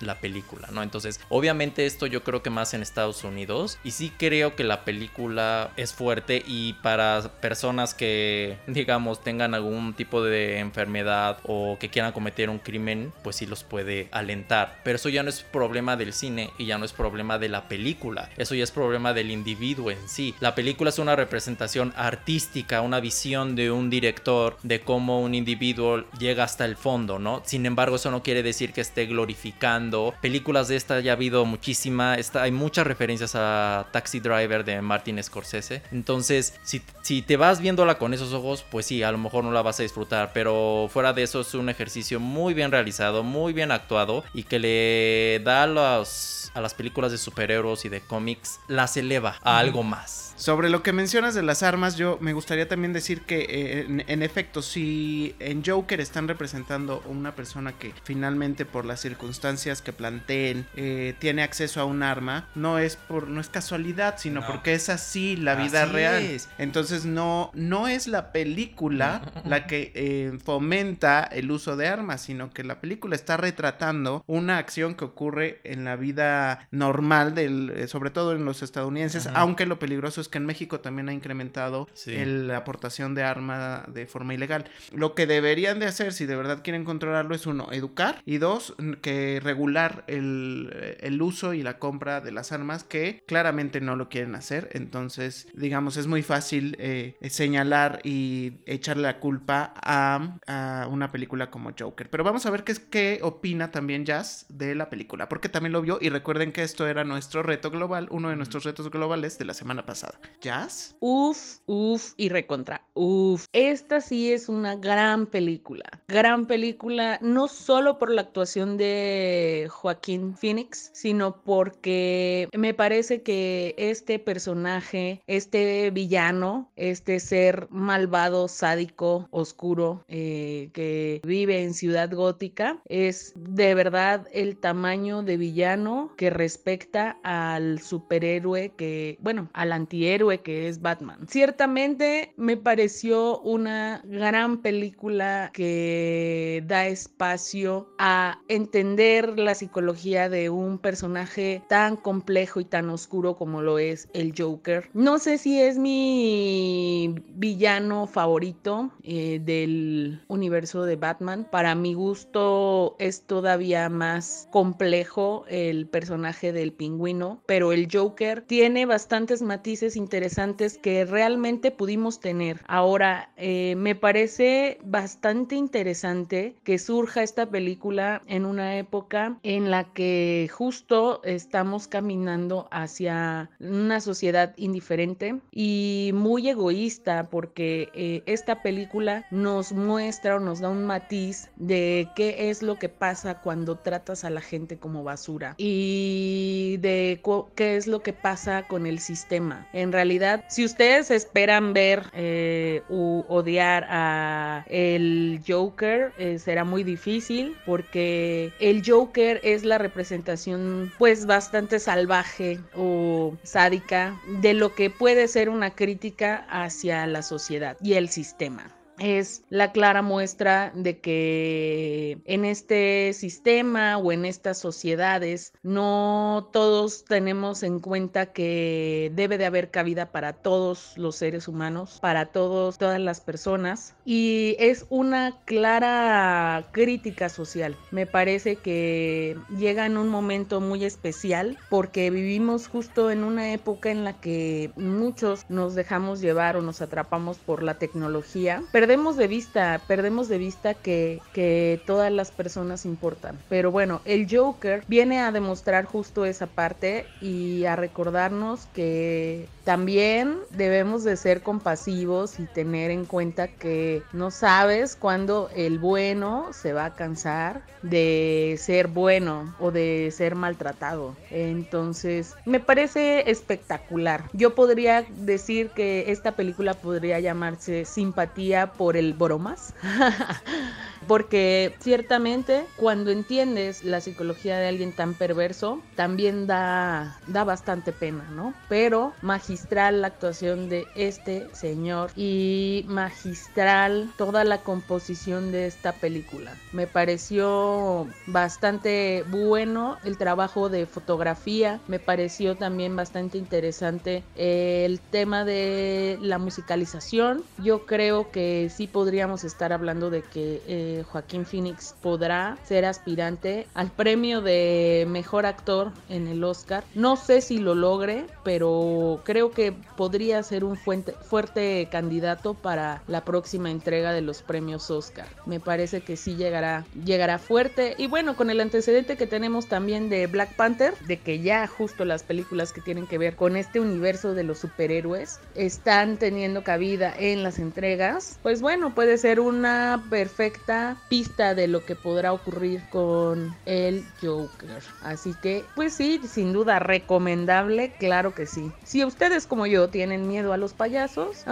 la 0.00 0.20
película, 0.20 0.68
¿no? 0.72 0.82
Entonces, 0.82 1.20
obviamente 1.28 1.86
esto 1.86 2.06
yo 2.06 2.22
creo 2.22 2.42
que 2.42 2.50
más 2.50 2.74
en 2.74 2.82
Estados 2.82 3.24
Unidos 3.24 3.78
y 3.84 3.92
sí 3.92 4.12
creo 4.16 4.56
que 4.56 4.64
la 4.64 4.84
película 4.84 5.70
es 5.76 5.92
fuerte 5.92 6.42
y 6.46 6.74
para 6.74 7.22
personas 7.40 7.94
que 7.94 8.58
digamos 8.66 9.22
tengan 9.22 9.54
algún 9.54 9.94
tipo 9.94 10.22
de 10.22 10.58
enfermedad 10.58 11.38
o 11.44 11.78
que 11.78 11.88
quieran 11.88 12.12
cometer 12.12 12.50
un 12.50 12.58
crimen, 12.58 13.12
pues 13.22 13.36
sí 13.36 13.46
los 13.46 13.64
puede 13.64 14.08
alentar, 14.10 14.80
pero 14.84 14.96
eso 14.96 15.08
ya 15.08 15.22
no 15.22 15.28
es 15.28 15.42
problema 15.42 15.96
del 15.96 16.12
cine 16.12 16.50
y 16.58 16.66
ya 16.66 16.78
no 16.78 16.84
es 16.84 16.92
problema 16.92 17.38
de 17.38 17.48
la 17.48 17.68
película, 17.68 18.30
eso 18.36 18.54
ya 18.54 18.64
es 18.64 18.70
problema 18.70 19.12
del 19.12 19.30
individuo 19.30 19.90
en 19.90 20.08
sí. 20.08 20.34
La 20.40 20.54
película 20.54 20.90
es 20.90 20.98
una 20.98 21.16
representación 21.16 21.92
artística, 21.96 22.80
una 22.80 23.00
visión 23.00 23.56
de 23.56 23.70
un 23.70 23.90
director 23.90 24.56
de 24.62 24.80
cómo 24.80 25.20
un 25.20 25.34
individuo 25.34 26.04
llega 26.18 26.44
hasta 26.44 26.64
el 26.64 26.76
fondo, 26.76 27.18
¿no? 27.18 27.42
Sin 27.44 27.66
embargo, 27.66 27.96
eso 27.96 28.10
no 28.10 28.22
quiere 28.22 28.42
decir 28.42 28.72
que 28.72 28.80
esté 28.80 29.06
glorificando 29.06 29.83
películas 30.20 30.68
de 30.68 30.76
esta 30.76 31.00
ya 31.00 31.12
ha 31.12 31.14
habido 31.14 31.44
muchísima. 31.44 32.14
Esta, 32.14 32.42
hay 32.42 32.52
muchas 32.52 32.86
referencias 32.86 33.34
a 33.34 33.86
Taxi 33.92 34.20
Driver 34.20 34.64
de 34.64 34.80
Martin 34.80 35.22
Scorsese. 35.22 35.82
Entonces, 35.92 36.54
si, 36.62 36.82
si 37.02 37.22
te 37.22 37.36
vas 37.36 37.60
viéndola 37.60 37.98
con 37.98 38.14
esos 38.14 38.32
ojos, 38.32 38.64
pues 38.70 38.86
sí, 38.86 39.02
a 39.02 39.12
lo 39.12 39.18
mejor 39.18 39.44
no 39.44 39.52
la 39.52 39.62
vas 39.62 39.80
a 39.80 39.82
disfrutar. 39.82 40.30
Pero 40.32 40.88
fuera 40.90 41.12
de 41.12 41.22
eso, 41.22 41.40
es 41.40 41.54
un 41.54 41.68
ejercicio 41.68 42.20
muy 42.20 42.54
bien 42.54 42.70
realizado, 42.70 43.22
muy 43.22 43.52
bien 43.52 43.70
actuado 43.70 44.24
y 44.32 44.44
que 44.44 44.58
le 44.58 45.40
da 45.44 45.64
a, 45.64 45.66
los, 45.66 46.50
a 46.54 46.60
las 46.60 46.74
películas 46.74 47.12
de 47.12 47.18
superhéroes 47.18 47.84
y 47.84 47.88
de 47.88 48.00
cómics, 48.00 48.60
las 48.68 48.96
eleva 48.96 49.38
a 49.42 49.58
algo 49.58 49.82
más. 49.82 50.33
Sobre 50.36 50.68
lo 50.68 50.82
que 50.82 50.92
mencionas 50.92 51.34
de 51.34 51.42
las 51.42 51.62
armas, 51.62 51.96
yo 51.96 52.18
me 52.20 52.32
gustaría 52.32 52.68
también 52.68 52.92
decir 52.92 53.22
que 53.22 53.40
eh, 53.40 53.80
en, 53.88 54.04
en, 54.06 54.22
efecto, 54.22 54.62
si 54.62 55.34
en 55.38 55.64
Joker 55.64 56.00
están 56.00 56.28
representando 56.28 57.02
una 57.06 57.34
persona 57.34 57.72
que 57.72 57.92
finalmente 58.02 58.64
por 58.64 58.84
las 58.84 59.00
circunstancias 59.00 59.82
que 59.82 59.92
planteen 59.92 60.66
eh, 60.76 61.14
tiene 61.18 61.42
acceso 61.42 61.80
a 61.80 61.84
un 61.84 62.02
arma, 62.02 62.48
no 62.54 62.78
es 62.78 62.96
por 62.96 63.28
no 63.28 63.40
es 63.40 63.48
casualidad, 63.48 64.16
sino 64.18 64.40
no. 64.40 64.46
porque 64.46 64.74
es 64.74 64.88
así 64.88 65.36
la 65.36 65.54
vida 65.54 65.86
real. 65.86 66.22
Es. 66.22 66.48
Entonces 66.58 67.04
no 67.04 67.50
no 67.54 67.88
es 67.88 68.06
la 68.06 68.32
película 68.32 69.22
la 69.44 69.66
que 69.66 69.92
eh, 69.94 70.38
fomenta 70.44 71.22
el 71.22 71.50
uso 71.50 71.76
de 71.76 71.86
armas, 71.88 72.22
sino 72.22 72.50
que 72.50 72.64
la 72.64 72.80
película 72.80 73.14
está 73.14 73.36
retratando 73.36 74.24
una 74.26 74.58
acción 74.58 74.94
que 74.94 75.04
ocurre 75.04 75.60
en 75.64 75.84
la 75.84 75.96
vida 75.96 76.68
normal 76.70 77.34
del 77.34 77.72
eh, 77.74 77.88
sobre 77.88 78.10
todo 78.10 78.32
en 78.32 78.44
los 78.44 78.62
estadounidenses, 78.62 79.28
aunque 79.34 79.66
lo 79.66 79.78
peligroso 79.78 80.20
es 80.24 80.28
que 80.28 80.38
en 80.38 80.46
México 80.46 80.80
también 80.80 81.08
ha 81.08 81.12
incrementado 81.12 81.88
sí. 81.94 82.14
el, 82.14 82.48
la 82.48 82.58
aportación 82.58 83.14
de 83.14 83.22
arma 83.22 83.84
de 83.88 84.06
forma 84.06 84.34
ilegal. 84.34 84.64
Lo 84.92 85.14
que 85.14 85.26
deberían 85.26 85.78
de 85.78 85.86
hacer 85.86 86.12
si 86.12 86.26
de 86.26 86.36
verdad 86.36 86.62
quieren 86.62 86.84
controlarlo 86.84 87.34
es 87.34 87.46
uno, 87.46 87.68
educar 87.72 88.22
y 88.24 88.38
dos, 88.38 88.74
que 89.02 89.40
regular 89.42 90.04
el, 90.06 90.96
el, 91.00 91.22
uso 91.22 91.54
y 91.54 91.62
la 91.62 91.78
compra 91.78 92.20
de 92.20 92.32
las 92.32 92.52
armas 92.52 92.84
que 92.84 93.22
claramente 93.26 93.80
no 93.80 93.96
lo 93.96 94.08
quieren 94.08 94.34
hacer. 94.34 94.68
Entonces, 94.72 95.48
digamos, 95.54 95.96
es 95.96 96.06
muy 96.06 96.22
fácil 96.22 96.76
eh, 96.78 97.16
señalar 97.28 98.00
y 98.04 98.54
echarle 98.66 99.04
la 99.04 99.20
culpa 99.20 99.74
a, 99.76 100.38
a, 100.46 100.88
una 100.88 101.10
película 101.12 101.50
como 101.50 101.70
Joker. 101.78 102.10
Pero 102.10 102.24
vamos 102.24 102.46
a 102.46 102.50
ver 102.50 102.64
qué, 102.64 102.72
es, 102.72 102.80
qué 102.80 103.20
opina 103.22 103.70
también 103.70 104.04
Jazz 104.04 104.46
de 104.48 104.74
la 104.74 104.90
película, 104.90 105.28
porque 105.28 105.48
también 105.48 105.72
lo 105.72 105.82
vio 105.82 105.98
y 106.00 106.08
recuerden 106.08 106.52
que 106.52 106.62
esto 106.62 106.86
era 106.86 107.04
nuestro 107.04 107.42
reto 107.42 107.70
global, 107.70 108.08
uno 108.10 108.30
de 108.30 108.36
nuestros 108.36 108.64
retos 108.64 108.90
globales 108.90 109.38
de 109.38 109.44
la 109.44 109.54
semana 109.54 109.86
pasada. 109.86 110.13
¿Jazz? 110.40 110.94
Uf, 111.00 111.58
uf 111.66 112.12
y 112.16 112.28
recontra. 112.28 112.82
Uf. 112.92 113.46
Esta 113.52 114.00
sí 114.00 114.32
es 114.32 114.48
una 114.48 114.76
gran 114.76 115.26
película. 115.26 115.84
Gran 116.08 116.46
película, 116.46 117.18
no 117.22 117.48
solo 117.48 117.98
por 117.98 118.10
la 118.10 118.22
actuación 118.22 118.76
de 118.76 119.68
Joaquín 119.70 120.36
Phoenix, 120.36 120.90
sino 120.92 121.42
porque 121.42 122.48
me 122.52 122.74
parece 122.74 123.22
que 123.22 123.74
este 123.78 124.18
personaje, 124.18 125.22
este 125.26 125.90
villano, 125.90 126.70
este 126.76 127.20
ser 127.20 127.66
malvado, 127.70 128.48
sádico, 128.48 129.28
oscuro, 129.30 130.04
eh, 130.08 130.68
que 130.74 131.20
vive 131.24 131.62
en 131.62 131.74
Ciudad 131.74 132.10
Gótica, 132.12 132.78
es 132.86 133.32
de 133.34 133.74
verdad 133.74 134.28
el 134.32 134.58
tamaño 134.58 135.22
de 135.22 135.36
villano 135.36 136.12
que 136.16 136.30
respecta 136.30 137.18
al 137.22 137.80
superhéroe 137.80 138.72
que, 138.76 139.16
bueno, 139.20 139.48
al 139.52 139.72
antihéroe 140.04 140.40
que 140.40 140.68
es 140.68 140.80
Batman. 140.80 141.26
Ciertamente 141.28 142.32
me 142.36 142.56
pareció 142.56 143.40
una 143.40 144.02
gran 144.04 144.58
película 144.58 145.50
que 145.52 146.62
da 146.66 146.86
espacio 146.86 147.88
a 147.98 148.38
entender 148.48 149.38
la 149.38 149.54
psicología 149.54 150.28
de 150.28 150.50
un 150.50 150.78
personaje 150.78 151.62
tan 151.68 151.96
complejo 151.96 152.60
y 152.60 152.64
tan 152.64 152.90
oscuro 152.90 153.36
como 153.36 153.62
lo 153.62 153.78
es 153.78 154.08
el 154.12 154.34
Joker. 154.36 154.90
No 154.92 155.18
sé 155.18 155.38
si 155.38 155.60
es 155.60 155.78
mi 155.78 157.14
villano 157.34 158.06
favorito 158.06 158.90
eh, 159.02 159.40
del 159.42 160.22
universo 160.28 160.84
de 160.84 160.96
Batman. 160.96 161.48
Para 161.50 161.74
mi 161.74 161.94
gusto 161.94 162.96
es 162.98 163.22
todavía 163.22 163.88
más 163.88 164.48
complejo 164.50 165.44
el 165.48 165.86
personaje 165.86 166.52
del 166.52 166.72
pingüino, 166.72 167.42
pero 167.46 167.72
el 167.72 167.88
Joker 167.90 168.42
tiene 168.42 168.86
bastantes 168.86 169.42
matices 169.42 169.93
interesantes 169.96 170.78
que 170.78 171.04
realmente 171.04 171.70
pudimos 171.70 172.20
tener. 172.20 172.60
Ahora, 172.66 173.30
eh, 173.36 173.74
me 173.76 173.94
parece 173.94 174.78
bastante 174.84 175.56
interesante 175.56 176.56
que 176.64 176.78
surja 176.78 177.22
esta 177.22 177.46
película 177.46 178.22
en 178.26 178.46
una 178.46 178.76
época 178.76 179.38
en 179.42 179.70
la 179.70 179.84
que 179.92 180.48
justo 180.52 181.22
estamos 181.24 181.88
caminando 181.88 182.68
hacia 182.70 183.50
una 183.60 184.00
sociedad 184.00 184.54
indiferente 184.56 185.40
y 185.50 186.10
muy 186.14 186.48
egoísta 186.48 187.28
porque 187.30 187.88
eh, 187.94 188.22
esta 188.26 188.62
película 188.62 189.26
nos 189.30 189.72
muestra 189.72 190.36
o 190.36 190.40
nos 190.40 190.60
da 190.60 190.68
un 190.68 190.84
matiz 190.84 191.50
de 191.56 192.08
qué 192.16 192.50
es 192.50 192.62
lo 192.62 192.78
que 192.78 192.88
pasa 192.88 193.40
cuando 193.40 193.76
tratas 193.76 194.24
a 194.24 194.30
la 194.30 194.40
gente 194.40 194.78
como 194.78 195.04
basura 195.04 195.54
y 195.58 196.76
de 196.80 197.20
qué 197.54 197.76
es 197.76 197.86
lo 197.86 198.00
que 198.02 198.12
pasa 198.12 198.66
con 198.68 198.86
el 198.86 198.98
sistema. 198.98 199.66
Realidad, 199.92 200.44
si 200.48 200.64
ustedes 200.64 201.10
esperan 201.10 201.72
ver 201.72 202.04
eh, 202.12 202.82
u 202.88 203.24
odiar 203.28 203.86
a 203.88 204.64
el 204.68 205.42
Joker, 205.46 206.12
eh, 206.18 206.38
será 206.38 206.64
muy 206.64 206.84
difícil 206.84 207.56
porque 207.66 208.52
el 208.60 208.82
Joker 208.86 209.40
es 209.42 209.64
la 209.64 209.78
representación 209.78 210.92
pues 210.98 211.26
bastante 211.26 211.78
salvaje 211.78 212.60
o 212.76 213.36
sádica 213.42 214.20
de 214.40 214.54
lo 214.54 214.74
que 214.74 214.90
puede 214.90 215.28
ser 215.28 215.48
una 215.48 215.70
crítica 215.70 216.46
hacia 216.48 217.06
la 217.06 217.22
sociedad 217.22 217.76
y 217.80 217.94
el 217.94 218.08
sistema. 218.08 218.70
Es 218.98 219.42
la 219.48 219.72
clara 219.72 220.02
muestra 220.02 220.72
de 220.74 221.00
que 221.00 222.18
en 222.24 222.44
este 222.44 223.12
sistema 223.12 223.98
o 223.98 224.12
en 224.12 224.24
estas 224.24 224.58
sociedades 224.58 225.52
no 225.62 226.48
todos 226.52 227.04
tenemos 227.04 227.62
en 227.62 227.80
cuenta 227.80 228.26
que 228.26 229.10
debe 229.14 229.38
de 229.38 229.46
haber 229.46 229.70
cabida 229.70 230.12
para 230.12 230.32
todos 230.32 230.92
los 230.96 231.16
seres 231.16 231.48
humanos, 231.48 231.98
para 232.00 232.26
todos, 232.26 232.78
todas 232.78 233.00
las 233.00 233.20
personas 233.20 233.94
y 234.04 234.56
es 234.58 234.86
una 234.90 235.38
clara 235.44 236.68
crítica 236.72 237.28
social. 237.28 237.76
Me 237.90 238.06
parece 238.06 238.56
que 238.56 239.36
llega 239.56 239.86
en 239.86 239.96
un 239.96 240.08
momento 240.08 240.60
muy 240.60 240.84
especial 240.84 241.58
porque 241.68 242.10
vivimos 242.10 242.68
justo 242.68 243.10
en 243.10 243.24
una 243.24 243.52
época 243.52 243.90
en 243.90 244.04
la 244.04 244.20
que 244.20 244.70
muchos 244.76 245.44
nos 245.48 245.74
dejamos 245.74 246.20
llevar 246.20 246.56
o 246.56 246.62
nos 246.62 246.80
atrapamos 246.82 247.38
por 247.38 247.62
la 247.62 247.74
tecnología. 247.78 248.62
Perdemos 248.84 249.16
de 249.16 249.28
vista, 249.28 249.80
perdemos 249.88 250.28
de 250.28 250.36
vista 250.36 250.74
que, 250.74 251.22
que 251.32 251.80
todas 251.86 252.12
las 252.12 252.30
personas 252.30 252.84
importan. 252.84 253.38
Pero 253.48 253.70
bueno, 253.70 254.02
el 254.04 254.26
Joker 254.30 254.84
viene 254.88 255.20
a 255.20 255.32
demostrar 255.32 255.86
justo 255.86 256.26
esa 256.26 256.46
parte 256.48 257.06
y 257.22 257.64
a 257.64 257.76
recordarnos 257.76 258.66
que 258.74 259.48
también 259.64 260.36
debemos 260.50 261.02
de 261.02 261.16
ser 261.16 261.40
compasivos 261.40 262.38
y 262.38 262.44
tener 262.44 262.90
en 262.90 263.06
cuenta 263.06 263.48
que 263.48 264.02
no 264.12 264.30
sabes 264.30 264.96
cuándo 264.96 265.48
el 265.56 265.78
bueno 265.78 266.50
se 266.52 266.74
va 266.74 266.84
a 266.84 266.94
cansar 266.94 267.62
de 267.80 268.56
ser 268.58 268.88
bueno 268.88 269.54
o 269.58 269.70
de 269.70 270.10
ser 270.10 270.34
maltratado. 270.34 271.16
Entonces, 271.30 272.34
me 272.44 272.60
parece 272.60 273.30
espectacular. 273.30 274.24
Yo 274.32 274.54
podría 274.54 275.04
decir 275.08 275.70
que 275.70 276.10
esta 276.10 276.32
película 276.32 276.74
podría 276.74 277.20
llamarse 277.20 277.84
Simpatía 277.84 278.72
por 278.76 278.96
el 278.96 279.14
Bromas. 279.14 279.74
Porque 281.06 281.74
ciertamente 281.80 282.64
cuando 282.76 283.10
entiendes 283.10 283.84
la 283.84 284.00
psicología 284.00 284.58
de 284.58 284.68
alguien 284.68 284.92
tan 284.92 285.14
perverso, 285.14 285.80
también 285.96 286.46
da, 286.46 287.18
da 287.26 287.44
bastante 287.44 287.92
pena, 287.92 288.24
¿no? 288.30 288.54
Pero 288.68 289.12
magistral 289.22 290.02
la 290.02 290.08
actuación 290.08 290.68
de 290.68 290.86
este 290.94 291.46
señor 291.52 292.10
y 292.16 292.84
magistral 292.88 294.12
toda 294.16 294.44
la 294.44 294.58
composición 294.58 295.52
de 295.52 295.66
esta 295.66 295.92
película. 295.92 296.52
Me 296.72 296.86
pareció 296.86 298.06
bastante 298.26 299.24
bueno 299.28 299.98
el 300.04 300.16
trabajo 300.16 300.68
de 300.68 300.86
fotografía, 300.86 301.80
me 301.86 301.98
pareció 301.98 302.56
también 302.56 302.96
bastante 302.96 303.38
interesante 303.38 304.24
el 304.34 305.00
tema 305.00 305.44
de 305.44 306.18
la 306.20 306.38
musicalización. 306.38 307.44
Yo 307.58 307.86
creo 307.86 308.30
que 308.30 308.70
sí 308.74 308.86
podríamos 308.86 309.44
estar 309.44 309.72
hablando 309.72 310.10
de 310.10 310.22
que... 310.22 310.62
Eh, 310.66 310.93
Joaquín 311.02 311.44
Phoenix 311.44 311.94
podrá 312.00 312.56
ser 312.64 312.84
aspirante 312.84 313.66
al 313.74 313.90
premio 313.90 314.40
de 314.40 315.06
mejor 315.08 315.46
actor 315.46 315.92
en 316.08 316.28
el 316.28 316.44
Oscar. 316.44 316.84
No 316.94 317.16
sé 317.16 317.40
si 317.40 317.58
lo 317.58 317.74
logre, 317.74 318.26
pero 318.44 319.20
creo 319.24 319.50
que 319.50 319.72
podría 319.96 320.42
ser 320.42 320.64
un 320.64 320.76
fuerte 320.76 321.88
candidato 321.90 322.54
para 322.54 323.02
la 323.08 323.24
próxima 323.24 323.70
entrega 323.70 324.12
de 324.12 324.20
los 324.20 324.42
premios 324.42 324.90
Oscar. 324.90 325.26
Me 325.46 325.60
parece 325.60 326.02
que 326.02 326.16
sí 326.16 326.36
llegará, 326.36 326.84
llegará 327.04 327.38
fuerte. 327.38 327.94
Y 327.98 328.06
bueno, 328.06 328.36
con 328.36 328.50
el 328.50 328.60
antecedente 328.60 329.16
que 329.16 329.26
tenemos 329.26 329.66
también 329.66 330.08
de 330.08 330.26
Black 330.26 330.54
Panther, 330.56 330.94
de 331.06 331.18
que 331.18 331.40
ya 331.40 331.66
justo 331.66 332.04
las 332.04 332.22
películas 332.22 332.72
que 332.72 332.80
tienen 332.80 333.06
que 333.06 333.18
ver 333.18 333.36
con 333.36 333.56
este 333.56 333.80
universo 333.80 334.34
de 334.34 334.44
los 334.44 334.58
superhéroes 334.58 335.40
están 335.54 336.16
teniendo 336.16 336.62
cabida 336.62 337.14
en 337.18 337.42
las 337.42 337.58
entregas, 337.58 338.38
pues 338.42 338.60
bueno, 338.60 338.94
puede 338.94 339.18
ser 339.18 339.40
una 339.40 340.04
perfecta 340.10 340.83
pista 341.08 341.54
de 341.54 341.68
lo 341.68 341.84
que 341.84 341.96
podrá 341.96 342.32
ocurrir 342.32 342.82
con 342.90 343.54
el 343.66 344.04
Joker. 344.20 344.82
Así 345.02 345.34
que, 345.42 345.64
pues 345.74 345.94
sí, 345.94 346.20
sin 346.26 346.52
duda 346.52 346.78
recomendable, 346.78 347.92
claro 347.98 348.34
que 348.34 348.46
sí. 348.46 348.70
Si 348.84 349.04
ustedes 349.04 349.46
como 349.46 349.66
yo 349.66 349.88
tienen 349.88 350.28
miedo 350.28 350.52
a 350.52 350.56
los 350.56 350.72
payasos, 350.72 351.44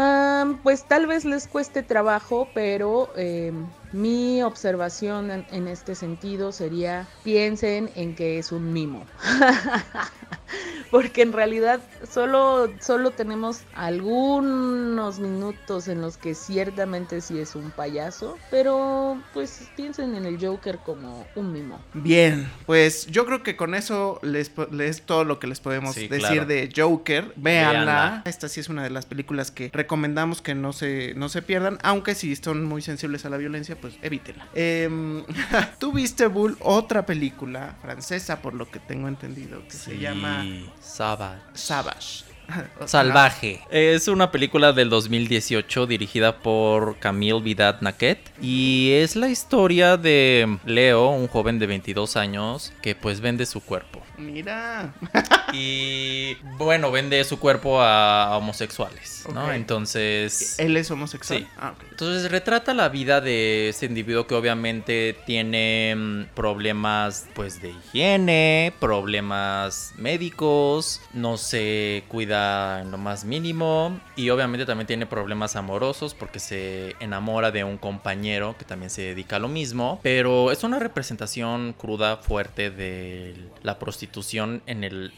pues 0.63 0.87
tal 0.89 1.07
vez 1.07 1.25
les 1.25 1.47
cueste 1.47 1.83
trabajo, 1.83 2.49
pero 2.55 3.09
em, 3.17 3.67
mi 3.93 4.43
observación 4.43 5.31
en, 5.31 5.69
este 5.69 5.95
sentido 5.95 6.53
sería 6.53 7.07
piensen 7.23 7.91
en 7.95 8.15
que 8.15 8.39
es 8.39 8.53
un 8.53 8.73
mimo. 8.73 9.07
Porque 10.91 11.23
en 11.23 11.33
realidad 11.33 11.81
solo, 12.09 12.71
solo 12.81 13.11
tenemos 13.13 13.63
algunos 13.75 15.19
minutos 15.19 15.89
en 15.89 16.01
los 16.01 16.17
que 16.17 16.35
ciertamente 16.35 17.21
sí 17.21 17.39
es 17.39 17.55
un 17.55 17.71
payaso. 17.71 18.39
Pero 18.51 19.23
pues 19.33 19.69
piensen 19.77 20.15
en 20.15 20.27
el 20.27 20.45
Joker 20.45 20.79
como 20.85 21.27
un 21.35 21.53
mimo. 21.53 21.81
Bien, 21.95 22.51
pues 22.67 23.07
yo 23.07 23.25
creo 23.27 23.43
que 23.43 23.57
con 23.57 23.75
eso 23.75 24.19
les, 24.23 24.51
es 24.81 25.03
todo 25.03 25.25
lo 25.25 25.39
que 25.39 25.47
les 25.47 25.61
podemos 25.61 25.95
decir 25.95 26.47
de 26.47 26.71
Joker. 26.75 27.33
Véanla. 27.37 28.23
Esta 28.25 28.49
sí 28.49 28.61
es 28.61 28.69
una 28.69 28.83
de 28.83 28.91
las 28.91 29.07
películas 29.07 29.51
que 29.51 29.71
recomendamos 29.73 30.43
que 30.43 30.55
no 30.55 30.73
se, 30.73 31.15
no 31.15 31.29
se 31.29 31.43
pierdan. 31.43 31.79
Aunque 31.83 32.15
si 32.15 32.37
son 32.37 32.65
muy 32.65 32.83
sensibles 32.83 33.25
a 33.25 33.31
la 33.31 33.37
violencia, 33.37 33.77
pues 33.81 33.95
evítela. 34.03 34.47
Eh, 34.55 34.89
Tú 35.79 35.93
viste, 35.93 36.27
Bull, 36.27 36.57
otra 36.61 37.07
película 37.07 37.77
francesa, 37.81 38.41
por 38.41 38.55
lo 38.55 38.71
que 38.71 38.79
tengo 38.79 39.09
entendido, 39.09 39.63
que 39.65 39.73
se 39.73 39.99
llama 39.99 40.42
Sabas. 40.43 40.69
Sabas. 40.81 41.41
Sabas. 41.55 42.32
Salvaje. 42.87 43.61
Es 43.71 44.09
una 44.09 44.31
película 44.31 44.73
del 44.73 44.91
2018 44.91 45.87
dirigida 45.87 46.39
por 46.39 46.99
Camille 46.99 47.41
Vidat 47.41 47.83
Naquet 47.83 48.19
y 48.41 48.93
es 48.93 49.17
la 49.17 49.29
historia 49.29 49.97
de 49.97 50.59
Leo, 50.65 51.09
un 51.11 51.29
joven 51.29 51.59
de 51.59 51.67
22 51.67 52.17
años 52.17 52.73
que 52.83 52.95
pues 52.95 53.21
vende 53.21 53.47
su 53.47 53.61
cuerpo. 53.61 54.03
Mira. 54.19 54.95
y 55.53 56.37
bueno, 56.59 56.91
vende 56.91 57.25
su 57.25 57.39
cuerpo 57.39 57.81
a 57.81 58.37
homosexuales, 58.37 59.25
¿no? 59.33 59.53
Entonces... 59.53 60.59
¿Él 60.59 60.77
es 60.77 60.91
homosexual? 60.91 61.41
Sí. 61.41 61.47
Ah, 61.59 61.75
Entonces 61.91 62.31
retrata 62.31 62.75
la 62.75 62.89
vida 62.89 63.21
de 63.21 63.71
ese 63.71 63.87
individuo 63.87 64.27
que 64.27 64.35
obviamente 64.35 65.17
tiene 65.27 65.95
mm, 65.97 66.35
problemas 66.35 67.27
pues 67.35 67.61
de 67.61 67.71
higiene, 67.71 68.73
problemas 68.81 69.93
médicos, 69.97 71.01
no 71.13 71.37
se 71.37 72.05
cuida 72.09 72.42
en 72.81 72.91
lo 72.91 72.99
más 72.99 73.25
mínimo 73.25 73.99
y 74.17 74.31
obviamente 74.31 74.67
también 74.67 74.87
tiene 74.87 75.07
problemas 75.07 75.57
amorosos 75.57 76.15
porque 76.15 76.39
se 76.39 76.97
enamora 77.01 77.51
de 77.51 77.65
un 77.65 77.79
compañero 77.79 78.57
que 78.59 78.65
también 78.65 78.91
se 78.91 79.03
dedica 79.03 79.37
a 79.37 79.39
lo 79.39 79.49
mismo, 79.49 80.01
pero 80.03 80.51
es 80.51 80.65
una 80.65 80.79
representación 80.79 81.75
cruda, 81.75 82.19
fuerte 82.19 82.71
de 82.71 83.35
la 83.63 83.79
prostitución 83.79 84.63
en 84.67 84.85
el 84.85 85.13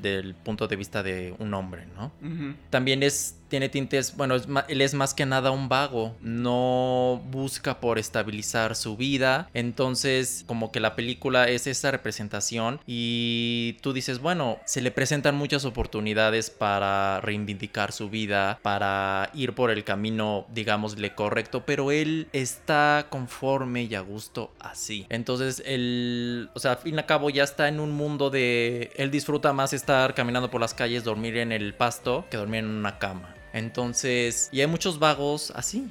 del 0.00 0.34
punto 0.34 0.68
de 0.68 0.76
vista 0.76 1.02
de 1.02 1.34
un 1.38 1.54
hombre, 1.54 1.86
¿no? 1.96 2.12
También 2.70 3.02
es 3.02 3.36
tiene 3.48 3.68
tintes, 3.68 4.16
bueno, 4.16 4.36
él 4.68 4.80
es 4.80 4.94
más 4.94 5.14
que 5.14 5.26
nada 5.26 5.50
un 5.50 5.68
vago, 5.68 6.14
no 6.20 7.22
busca 7.30 7.80
por 7.80 7.98
estabilizar 7.98 8.74
su 8.76 8.96
vida, 8.96 9.48
entonces 9.54 10.44
como 10.46 10.72
que 10.72 10.80
la 10.80 10.96
película 10.96 11.48
es 11.48 11.66
esa 11.66 11.90
representación 11.90 12.80
y 12.86 13.76
tú 13.82 13.92
dices, 13.92 14.20
bueno, 14.20 14.58
se 14.64 14.80
le 14.80 14.90
presentan 14.90 15.36
muchas 15.36 15.64
oportunidades 15.64 16.50
para 16.50 17.20
reivindicar 17.20 17.92
su 17.92 18.10
vida, 18.10 18.58
para 18.62 19.30
ir 19.34 19.54
por 19.54 19.70
el 19.70 19.84
camino, 19.84 20.46
digámosle, 20.52 21.14
correcto, 21.14 21.64
pero 21.64 21.92
él 21.92 22.28
está 22.32 23.06
conforme 23.10 23.84
y 23.84 23.94
a 23.94 24.00
gusto 24.00 24.52
así. 24.60 25.06
Entonces, 25.08 25.62
él, 25.66 26.50
o 26.54 26.58
sea, 26.58 26.72
al 26.72 26.78
fin 26.78 26.94
y 26.94 26.98
al 26.98 27.06
cabo 27.06 27.30
ya 27.30 27.44
está 27.44 27.68
en 27.68 27.80
un 27.80 27.92
mundo 27.92 28.30
de, 28.30 28.90
él 28.96 29.10
disfruta 29.10 29.52
más 29.52 29.72
estar 29.72 30.14
caminando 30.14 30.50
por 30.50 30.60
las 30.60 30.74
calles, 30.74 31.04
dormir 31.04 31.36
en 31.36 31.52
el 31.52 31.74
pasto, 31.74 32.26
que 32.30 32.36
dormir 32.36 32.60
en 32.60 32.70
una 32.70 32.98
cama. 32.98 33.35
Entonces, 33.56 34.50
y 34.52 34.60
hay 34.60 34.66
muchos 34.66 34.98
vagos 34.98 35.50
así. 35.56 35.88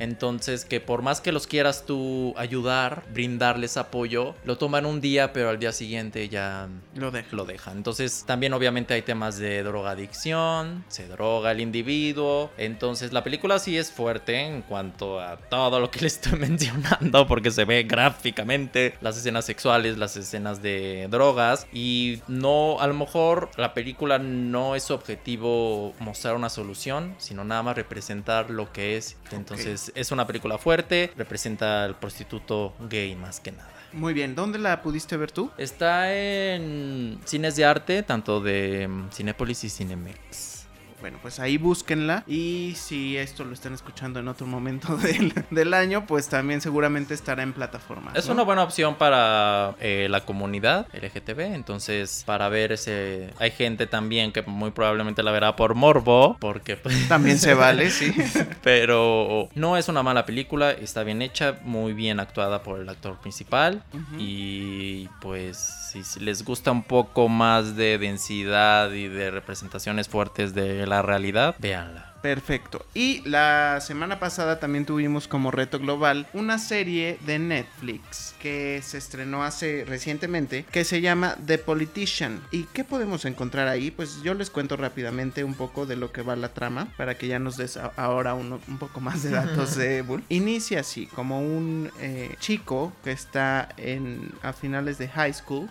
Entonces, 0.00 0.64
que 0.64 0.80
por 0.80 1.02
más 1.02 1.20
que 1.20 1.30
los 1.30 1.46
quieras 1.46 1.84
tú 1.86 2.34
ayudar, 2.36 3.04
brindarles 3.12 3.76
apoyo, 3.76 4.34
lo 4.44 4.58
toman 4.58 4.86
un 4.86 5.00
día, 5.00 5.32
pero 5.32 5.50
al 5.50 5.60
día 5.60 5.70
siguiente 5.70 6.28
ya 6.28 6.68
lo, 6.96 7.12
lo 7.30 7.44
dejan. 7.44 7.76
Entonces, 7.76 8.24
también 8.26 8.54
obviamente 8.54 8.92
hay 8.92 9.02
temas 9.02 9.38
de 9.38 9.62
drogadicción, 9.62 10.84
se 10.88 11.06
droga 11.06 11.52
el 11.52 11.60
individuo. 11.60 12.50
Entonces, 12.58 13.12
la 13.12 13.22
película 13.22 13.60
sí 13.60 13.78
es 13.78 13.92
fuerte 13.92 14.40
en 14.40 14.62
cuanto 14.62 15.20
a 15.20 15.36
todo 15.36 15.78
lo 15.78 15.92
que 15.92 16.00
le 16.00 16.08
estoy 16.08 16.32
mencionando, 16.40 17.28
porque 17.28 17.52
se 17.52 17.64
ve 17.64 17.84
gráficamente 17.84 18.94
las 19.00 19.16
escenas 19.16 19.44
sexuales, 19.44 19.96
las 19.96 20.16
escenas 20.16 20.60
de 20.60 21.06
drogas. 21.08 21.68
Y 21.72 22.20
no, 22.26 22.80
a 22.80 22.88
lo 22.88 22.94
mejor 22.94 23.48
la 23.56 23.74
película 23.74 24.18
no 24.18 24.74
es 24.74 24.82
su 24.82 24.94
objetivo 24.94 25.94
mostrar 26.00 26.34
una 26.34 26.48
solución 26.48 26.95
sino 27.18 27.44
nada 27.44 27.62
más 27.62 27.76
representar 27.76 28.50
lo 28.50 28.72
que 28.72 28.96
es. 28.96 29.16
Entonces 29.32 29.92
es 29.94 30.10
una 30.12 30.26
película 30.26 30.58
fuerte, 30.58 31.12
representa 31.16 31.84
al 31.84 31.98
prostituto 31.98 32.74
gay 32.88 33.14
más 33.16 33.40
que 33.40 33.52
nada. 33.52 33.70
Muy 33.92 34.12
bien, 34.12 34.34
¿dónde 34.34 34.58
la 34.58 34.82
pudiste 34.82 35.16
ver 35.16 35.32
tú? 35.32 35.50
Está 35.56 36.14
en 36.14 37.18
cines 37.24 37.56
de 37.56 37.64
arte, 37.64 38.02
tanto 38.02 38.40
de 38.40 38.88
Cinépolis 39.12 39.64
y 39.64 39.70
Cinemex. 39.70 40.55
Bueno, 41.00 41.18
pues 41.20 41.38
ahí 41.40 41.58
búsquenla. 41.58 42.24
Y 42.26 42.74
si 42.76 43.16
esto 43.16 43.44
lo 43.44 43.52
están 43.52 43.74
escuchando 43.74 44.20
en 44.20 44.28
otro 44.28 44.46
momento 44.46 44.96
del, 44.96 45.34
del 45.50 45.74
año, 45.74 46.06
pues 46.06 46.28
también 46.28 46.60
seguramente 46.60 47.14
estará 47.14 47.42
en 47.42 47.52
plataforma. 47.52 48.12
Es 48.14 48.28
una 48.28 48.42
buena 48.42 48.62
opción 48.62 48.94
para 48.94 49.74
eh, 49.80 50.08
la 50.10 50.24
comunidad 50.24 50.86
LGTB. 50.92 51.40
Entonces, 51.54 52.22
para 52.26 52.48
ver 52.48 52.72
ese. 52.72 53.30
Hay 53.38 53.50
gente 53.50 53.86
también 53.86 54.32
que 54.32 54.42
muy 54.42 54.70
probablemente 54.70 55.22
la 55.22 55.32
verá 55.32 55.56
por 55.56 55.74
morbo. 55.74 56.36
Porque 56.40 56.76
pues, 56.76 57.08
También 57.08 57.38
se 57.38 57.54
vale, 57.54 57.90
sí. 57.90 58.14
Pero 58.62 59.48
no 59.54 59.76
es 59.76 59.88
una 59.88 60.02
mala 60.02 60.24
película, 60.24 60.70
está 60.70 61.02
bien 61.02 61.22
hecha, 61.22 61.58
muy 61.62 61.92
bien 61.92 62.20
actuada 62.20 62.62
por 62.62 62.80
el 62.80 62.88
actor 62.88 63.18
principal. 63.20 63.82
Y 64.18 65.08
pues 65.20 65.56
si 65.90 66.04
si 66.04 66.20
les 66.20 66.44
gusta 66.44 66.70
un 66.70 66.82
poco 66.82 67.28
más 67.28 67.76
de 67.76 67.98
densidad 67.98 68.90
y 68.92 69.08
de 69.08 69.30
representaciones 69.30 70.08
fuertes 70.08 70.54
de 70.54 70.85
la 70.86 71.02
realidad, 71.02 71.54
véanla. 71.58 72.15
Perfecto. 72.22 72.84
Y 72.94 73.22
la 73.28 73.80
semana 73.80 74.18
pasada 74.18 74.58
también 74.58 74.84
tuvimos 74.86 75.28
como 75.28 75.50
reto 75.50 75.78
global 75.78 76.26
una 76.32 76.58
serie 76.58 77.18
de 77.26 77.38
Netflix 77.38 78.34
que 78.40 78.80
se 78.82 78.98
estrenó 78.98 79.44
hace 79.44 79.84
recientemente 79.86 80.64
que 80.70 80.84
se 80.84 81.00
llama 81.00 81.36
The 81.46 81.58
Politician. 81.58 82.40
¿Y 82.50 82.64
qué 82.64 82.84
podemos 82.84 83.24
encontrar 83.24 83.68
ahí? 83.68 83.90
Pues 83.90 84.22
yo 84.22 84.34
les 84.34 84.50
cuento 84.50 84.76
rápidamente 84.76 85.44
un 85.44 85.54
poco 85.54 85.86
de 85.86 85.96
lo 85.96 86.12
que 86.12 86.22
va 86.22 86.36
la 86.36 86.48
trama 86.52 86.88
para 86.96 87.16
que 87.16 87.26
ya 87.28 87.38
nos 87.38 87.56
des 87.56 87.76
ahora 87.96 88.34
uno- 88.34 88.60
un 88.68 88.78
poco 88.78 89.00
más 89.00 89.22
de 89.22 89.30
datos 89.30 89.76
de 89.76 90.02
Bull. 90.02 90.24
Inicia 90.28 90.80
así, 90.80 91.06
como 91.06 91.40
un 91.40 91.90
eh, 92.00 92.34
chico 92.40 92.92
que 93.04 93.12
está 93.12 93.68
en, 93.76 94.32
a 94.42 94.52
finales 94.52 94.98
de 94.98 95.08
high 95.08 95.32
school 95.34 95.68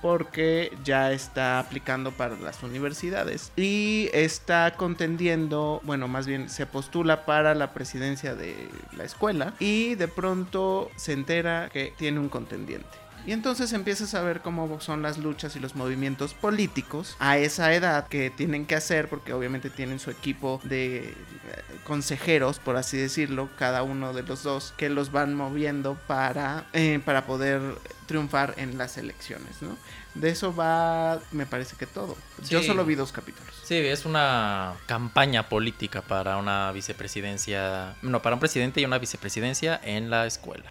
porque 0.00 0.72
ya 0.84 1.12
está 1.12 1.58
aplicando 1.58 2.10
para 2.12 2.36
las 2.36 2.62
universidades 2.62 3.52
y 3.56 4.08
está 4.12 4.74
contendiendo, 4.76 5.80
bueno, 5.84 6.08
más 6.08 6.26
bien 6.26 6.48
se 6.48 6.66
postula 6.66 7.24
para 7.24 7.54
la 7.54 7.72
presidencia 7.72 8.34
de 8.34 8.68
la 8.96 9.04
escuela 9.04 9.54
y 9.58 9.94
de 9.94 10.08
pronto 10.08 10.90
se 10.96 11.12
entera 11.12 11.68
que 11.72 11.92
tiene 11.96 12.18
un 12.18 12.28
contendiente. 12.28 13.02
Y 13.24 13.32
entonces 13.32 13.72
empieza 13.72 14.04
a 14.04 14.08
saber 14.08 14.40
cómo 14.40 14.80
son 14.80 15.02
las 15.02 15.18
luchas 15.18 15.54
y 15.54 15.60
los 15.60 15.76
movimientos 15.76 16.34
políticos 16.34 17.16
a 17.20 17.38
esa 17.38 17.72
edad 17.72 18.08
que 18.08 18.30
tienen 18.30 18.66
que 18.66 18.74
hacer, 18.74 19.08
porque 19.08 19.32
obviamente 19.32 19.70
tienen 19.70 20.00
su 20.00 20.10
equipo 20.10 20.60
de 20.64 21.04
eh, 21.04 21.14
consejeros, 21.84 22.58
por 22.58 22.76
así 22.76 22.96
decirlo, 22.96 23.48
cada 23.56 23.84
uno 23.84 24.12
de 24.12 24.24
los 24.24 24.42
dos, 24.42 24.74
que 24.76 24.88
los 24.88 25.12
van 25.12 25.34
moviendo 25.36 25.96
para, 26.08 26.66
eh, 26.72 27.00
para 27.04 27.24
poder 27.24 27.60
triunfar 28.06 28.54
en 28.56 28.76
las 28.76 28.98
elecciones, 28.98 29.62
¿no? 29.62 29.76
De 30.14 30.30
eso 30.30 30.54
va, 30.54 31.20
me 31.30 31.46
parece 31.46 31.76
que 31.76 31.86
todo. 31.86 32.16
Yo 32.48 32.62
solo 32.62 32.84
vi 32.84 32.94
dos 32.94 33.12
capítulos. 33.12 33.52
Sí, 33.62 33.76
es 33.76 34.04
una 34.04 34.74
campaña 34.86 35.48
política 35.48 36.02
para 36.02 36.36
una 36.36 36.70
vicepresidencia, 36.72 37.94
no, 38.02 38.20
para 38.20 38.34
un 38.36 38.40
presidente 38.40 38.80
y 38.80 38.84
una 38.84 38.98
vicepresidencia 38.98 39.80
en 39.82 40.10
la 40.10 40.26
escuela. 40.26 40.70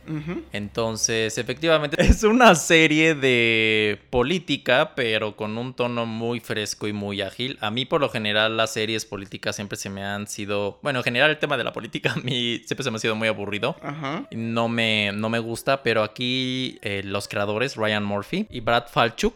Entonces, 0.52 1.38
efectivamente, 1.38 1.98
es 2.06 2.24
una 2.24 2.54
serie 2.56 3.16
de 3.16 4.00
política, 4.10 4.94
pero 4.96 5.36
con 5.36 5.58
un 5.58 5.74
tono 5.74 6.06
muy 6.06 6.40
fresco 6.40 6.88
y 6.88 6.94
muy 6.94 7.22
ágil. 7.22 7.58
A 7.62 7.72
mí, 7.72 7.86
por 7.86 8.02
lo 8.02 8.10
general, 8.10 8.58
las 8.58 8.74
series 8.74 9.06
políticas 9.06 9.56
siempre 9.56 9.78
se 9.78 9.90
me 9.90 10.04
han 10.04 10.28
sido. 10.28 10.80
Bueno, 10.84 11.00
en 11.00 11.04
general, 11.04 11.30
el 11.30 11.40
tema 11.40 11.58
de 11.58 11.64
la 11.64 11.74
política 11.74 12.12
a 12.16 12.18
mí 12.18 12.62
siempre 12.66 12.84
se 12.84 12.92
me 12.92 12.98
ha 12.98 13.00
sido 13.00 13.16
muy 13.16 13.28
aburrido. 13.28 13.76
Ajá. 13.82 14.28
No 14.32 14.68
me, 14.68 15.12
no 15.14 15.30
me 15.30 15.40
gusta, 15.40 15.82
pero 15.84 16.04
aquí 16.04 16.78
eh, 16.82 17.02
los 17.04 17.28
creadores, 17.28 17.76
Ryan 17.76 18.04
Murphy 18.04 18.48
y 18.50 18.60
Brad 18.60 18.88
Falchuk, 18.88 19.31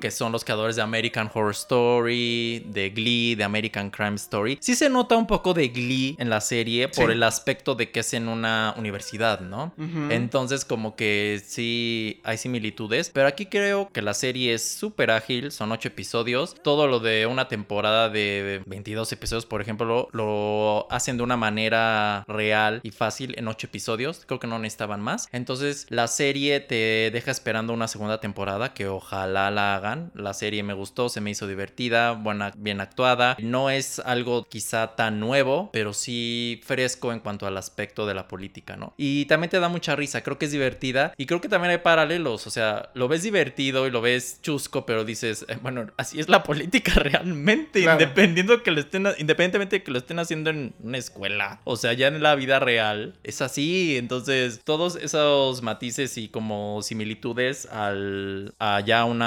Que 0.00 0.10
son 0.10 0.32
los 0.32 0.44
creadores 0.44 0.76
de 0.76 0.82
American 0.82 1.30
Horror 1.32 1.52
Story, 1.52 2.64
de 2.66 2.90
Glee, 2.90 3.34
de 3.34 3.44
American 3.44 3.90
Crime 3.90 4.16
Story. 4.16 4.58
Sí 4.60 4.74
se 4.74 4.88
nota 4.88 5.16
un 5.16 5.26
poco 5.26 5.54
de 5.54 5.68
Glee 5.68 6.16
en 6.18 6.30
la 6.30 6.40
serie 6.40 6.88
por 6.88 7.06
Sí. 7.06 7.12
el 7.12 7.22
aspecto 7.22 7.74
de 7.74 7.90
que 7.90 8.00
es 8.00 8.12
en 8.14 8.28
una 8.28 8.74
universidad, 8.76 9.40
¿no? 9.40 9.72
Entonces 10.10 10.64
como 10.64 10.96
que 10.96 11.40
sí 11.44 12.20
hay 12.24 12.36
similitudes, 12.38 13.10
pero 13.10 13.28
aquí 13.28 13.46
creo 13.46 13.88
que 13.92 14.02
la 14.02 14.14
serie 14.14 14.54
es 14.54 14.62
súper 14.68 15.10
ágil, 15.10 15.50
son 15.52 15.72
ocho 15.72 15.88
episodios, 15.88 16.54
todo 16.62 16.86
lo 16.86 17.00
de 17.00 17.26
una 17.26 17.48
temporada 17.48 18.08
de 18.08 18.62
22 18.66 19.12
episodios, 19.12 19.46
por 19.46 19.60
ejemplo, 19.60 20.08
lo 20.12 20.86
hacen 20.90 21.16
de 21.16 21.22
una 21.22 21.36
manera 21.36 22.24
real 22.28 22.80
y 22.82 22.90
fácil 22.90 23.34
en 23.38 23.48
ocho 23.48 23.66
episodios, 23.66 24.22
creo 24.26 24.38
que 24.40 24.46
no 24.46 24.58
necesitaban 24.58 25.00
más. 25.00 25.28
Entonces 25.32 25.86
la 25.88 26.06
serie 26.08 26.60
te 26.60 27.10
deja 27.12 27.30
esperando 27.30 27.72
una 27.72 27.88
segunda 27.88 28.20
temporada 28.20 28.74
que 28.74 28.88
ojalá 29.28 29.50
la 29.50 29.76
hagan. 29.76 30.10
La 30.14 30.32
serie 30.34 30.62
me 30.62 30.72
gustó, 30.72 31.08
se 31.08 31.20
me 31.20 31.30
hizo 31.30 31.46
divertida, 31.46 32.12
buena, 32.12 32.52
bien 32.56 32.80
actuada. 32.80 33.36
No 33.40 33.70
es 33.70 33.98
algo 34.00 34.44
quizá 34.48 34.94
tan 34.96 35.20
nuevo, 35.20 35.70
pero 35.72 35.92
sí 35.92 36.60
fresco 36.64 37.12
en 37.12 37.20
cuanto 37.20 37.46
al 37.46 37.56
aspecto 37.56 38.06
de 38.06 38.14
la 38.14 38.26
política, 38.28 38.76
¿no? 38.76 38.94
Y 38.96 39.26
también 39.26 39.50
te 39.50 39.60
da 39.60 39.68
mucha 39.68 39.94
risa, 39.96 40.22
creo 40.22 40.38
que 40.38 40.46
es 40.46 40.52
divertida 40.52 41.12
y 41.16 41.26
creo 41.26 41.40
que 41.40 41.48
también 41.48 41.70
hay 41.72 41.78
paralelos, 41.78 42.46
o 42.46 42.50
sea, 42.50 42.90
lo 42.94 43.08
ves 43.08 43.22
divertido 43.22 43.86
y 43.86 43.90
lo 43.90 44.00
ves 44.00 44.40
chusco, 44.42 44.86
pero 44.86 45.04
dices, 45.04 45.44
eh, 45.48 45.58
bueno, 45.62 45.86
así 45.96 46.18
es 46.20 46.28
la 46.28 46.42
política 46.42 46.92
realmente, 46.96 47.82
Claro. 47.82 48.00
independiendo 48.00 48.62
que 48.62 48.70
lo 48.70 48.80
estén, 48.80 49.06
independientemente 49.18 49.76
de 49.76 49.82
que 49.82 49.90
lo 49.90 49.98
estén 49.98 50.18
haciendo 50.18 50.50
en 50.50 50.74
una 50.82 50.98
escuela, 50.98 51.60
o 51.64 51.76
sea, 51.76 51.92
ya 51.92 52.08
en 52.08 52.22
la 52.22 52.34
vida 52.34 52.58
real, 52.60 53.14
es 53.22 53.42
así, 53.42 53.96
entonces 53.96 54.60
todos 54.64 54.96
esos 54.96 55.62
matices 55.62 56.16
y 56.18 56.28
como 56.28 56.80
similitudes 56.82 57.66
al 57.66 58.54
a 58.58 58.80
ya 58.80 59.04
una 59.04 59.17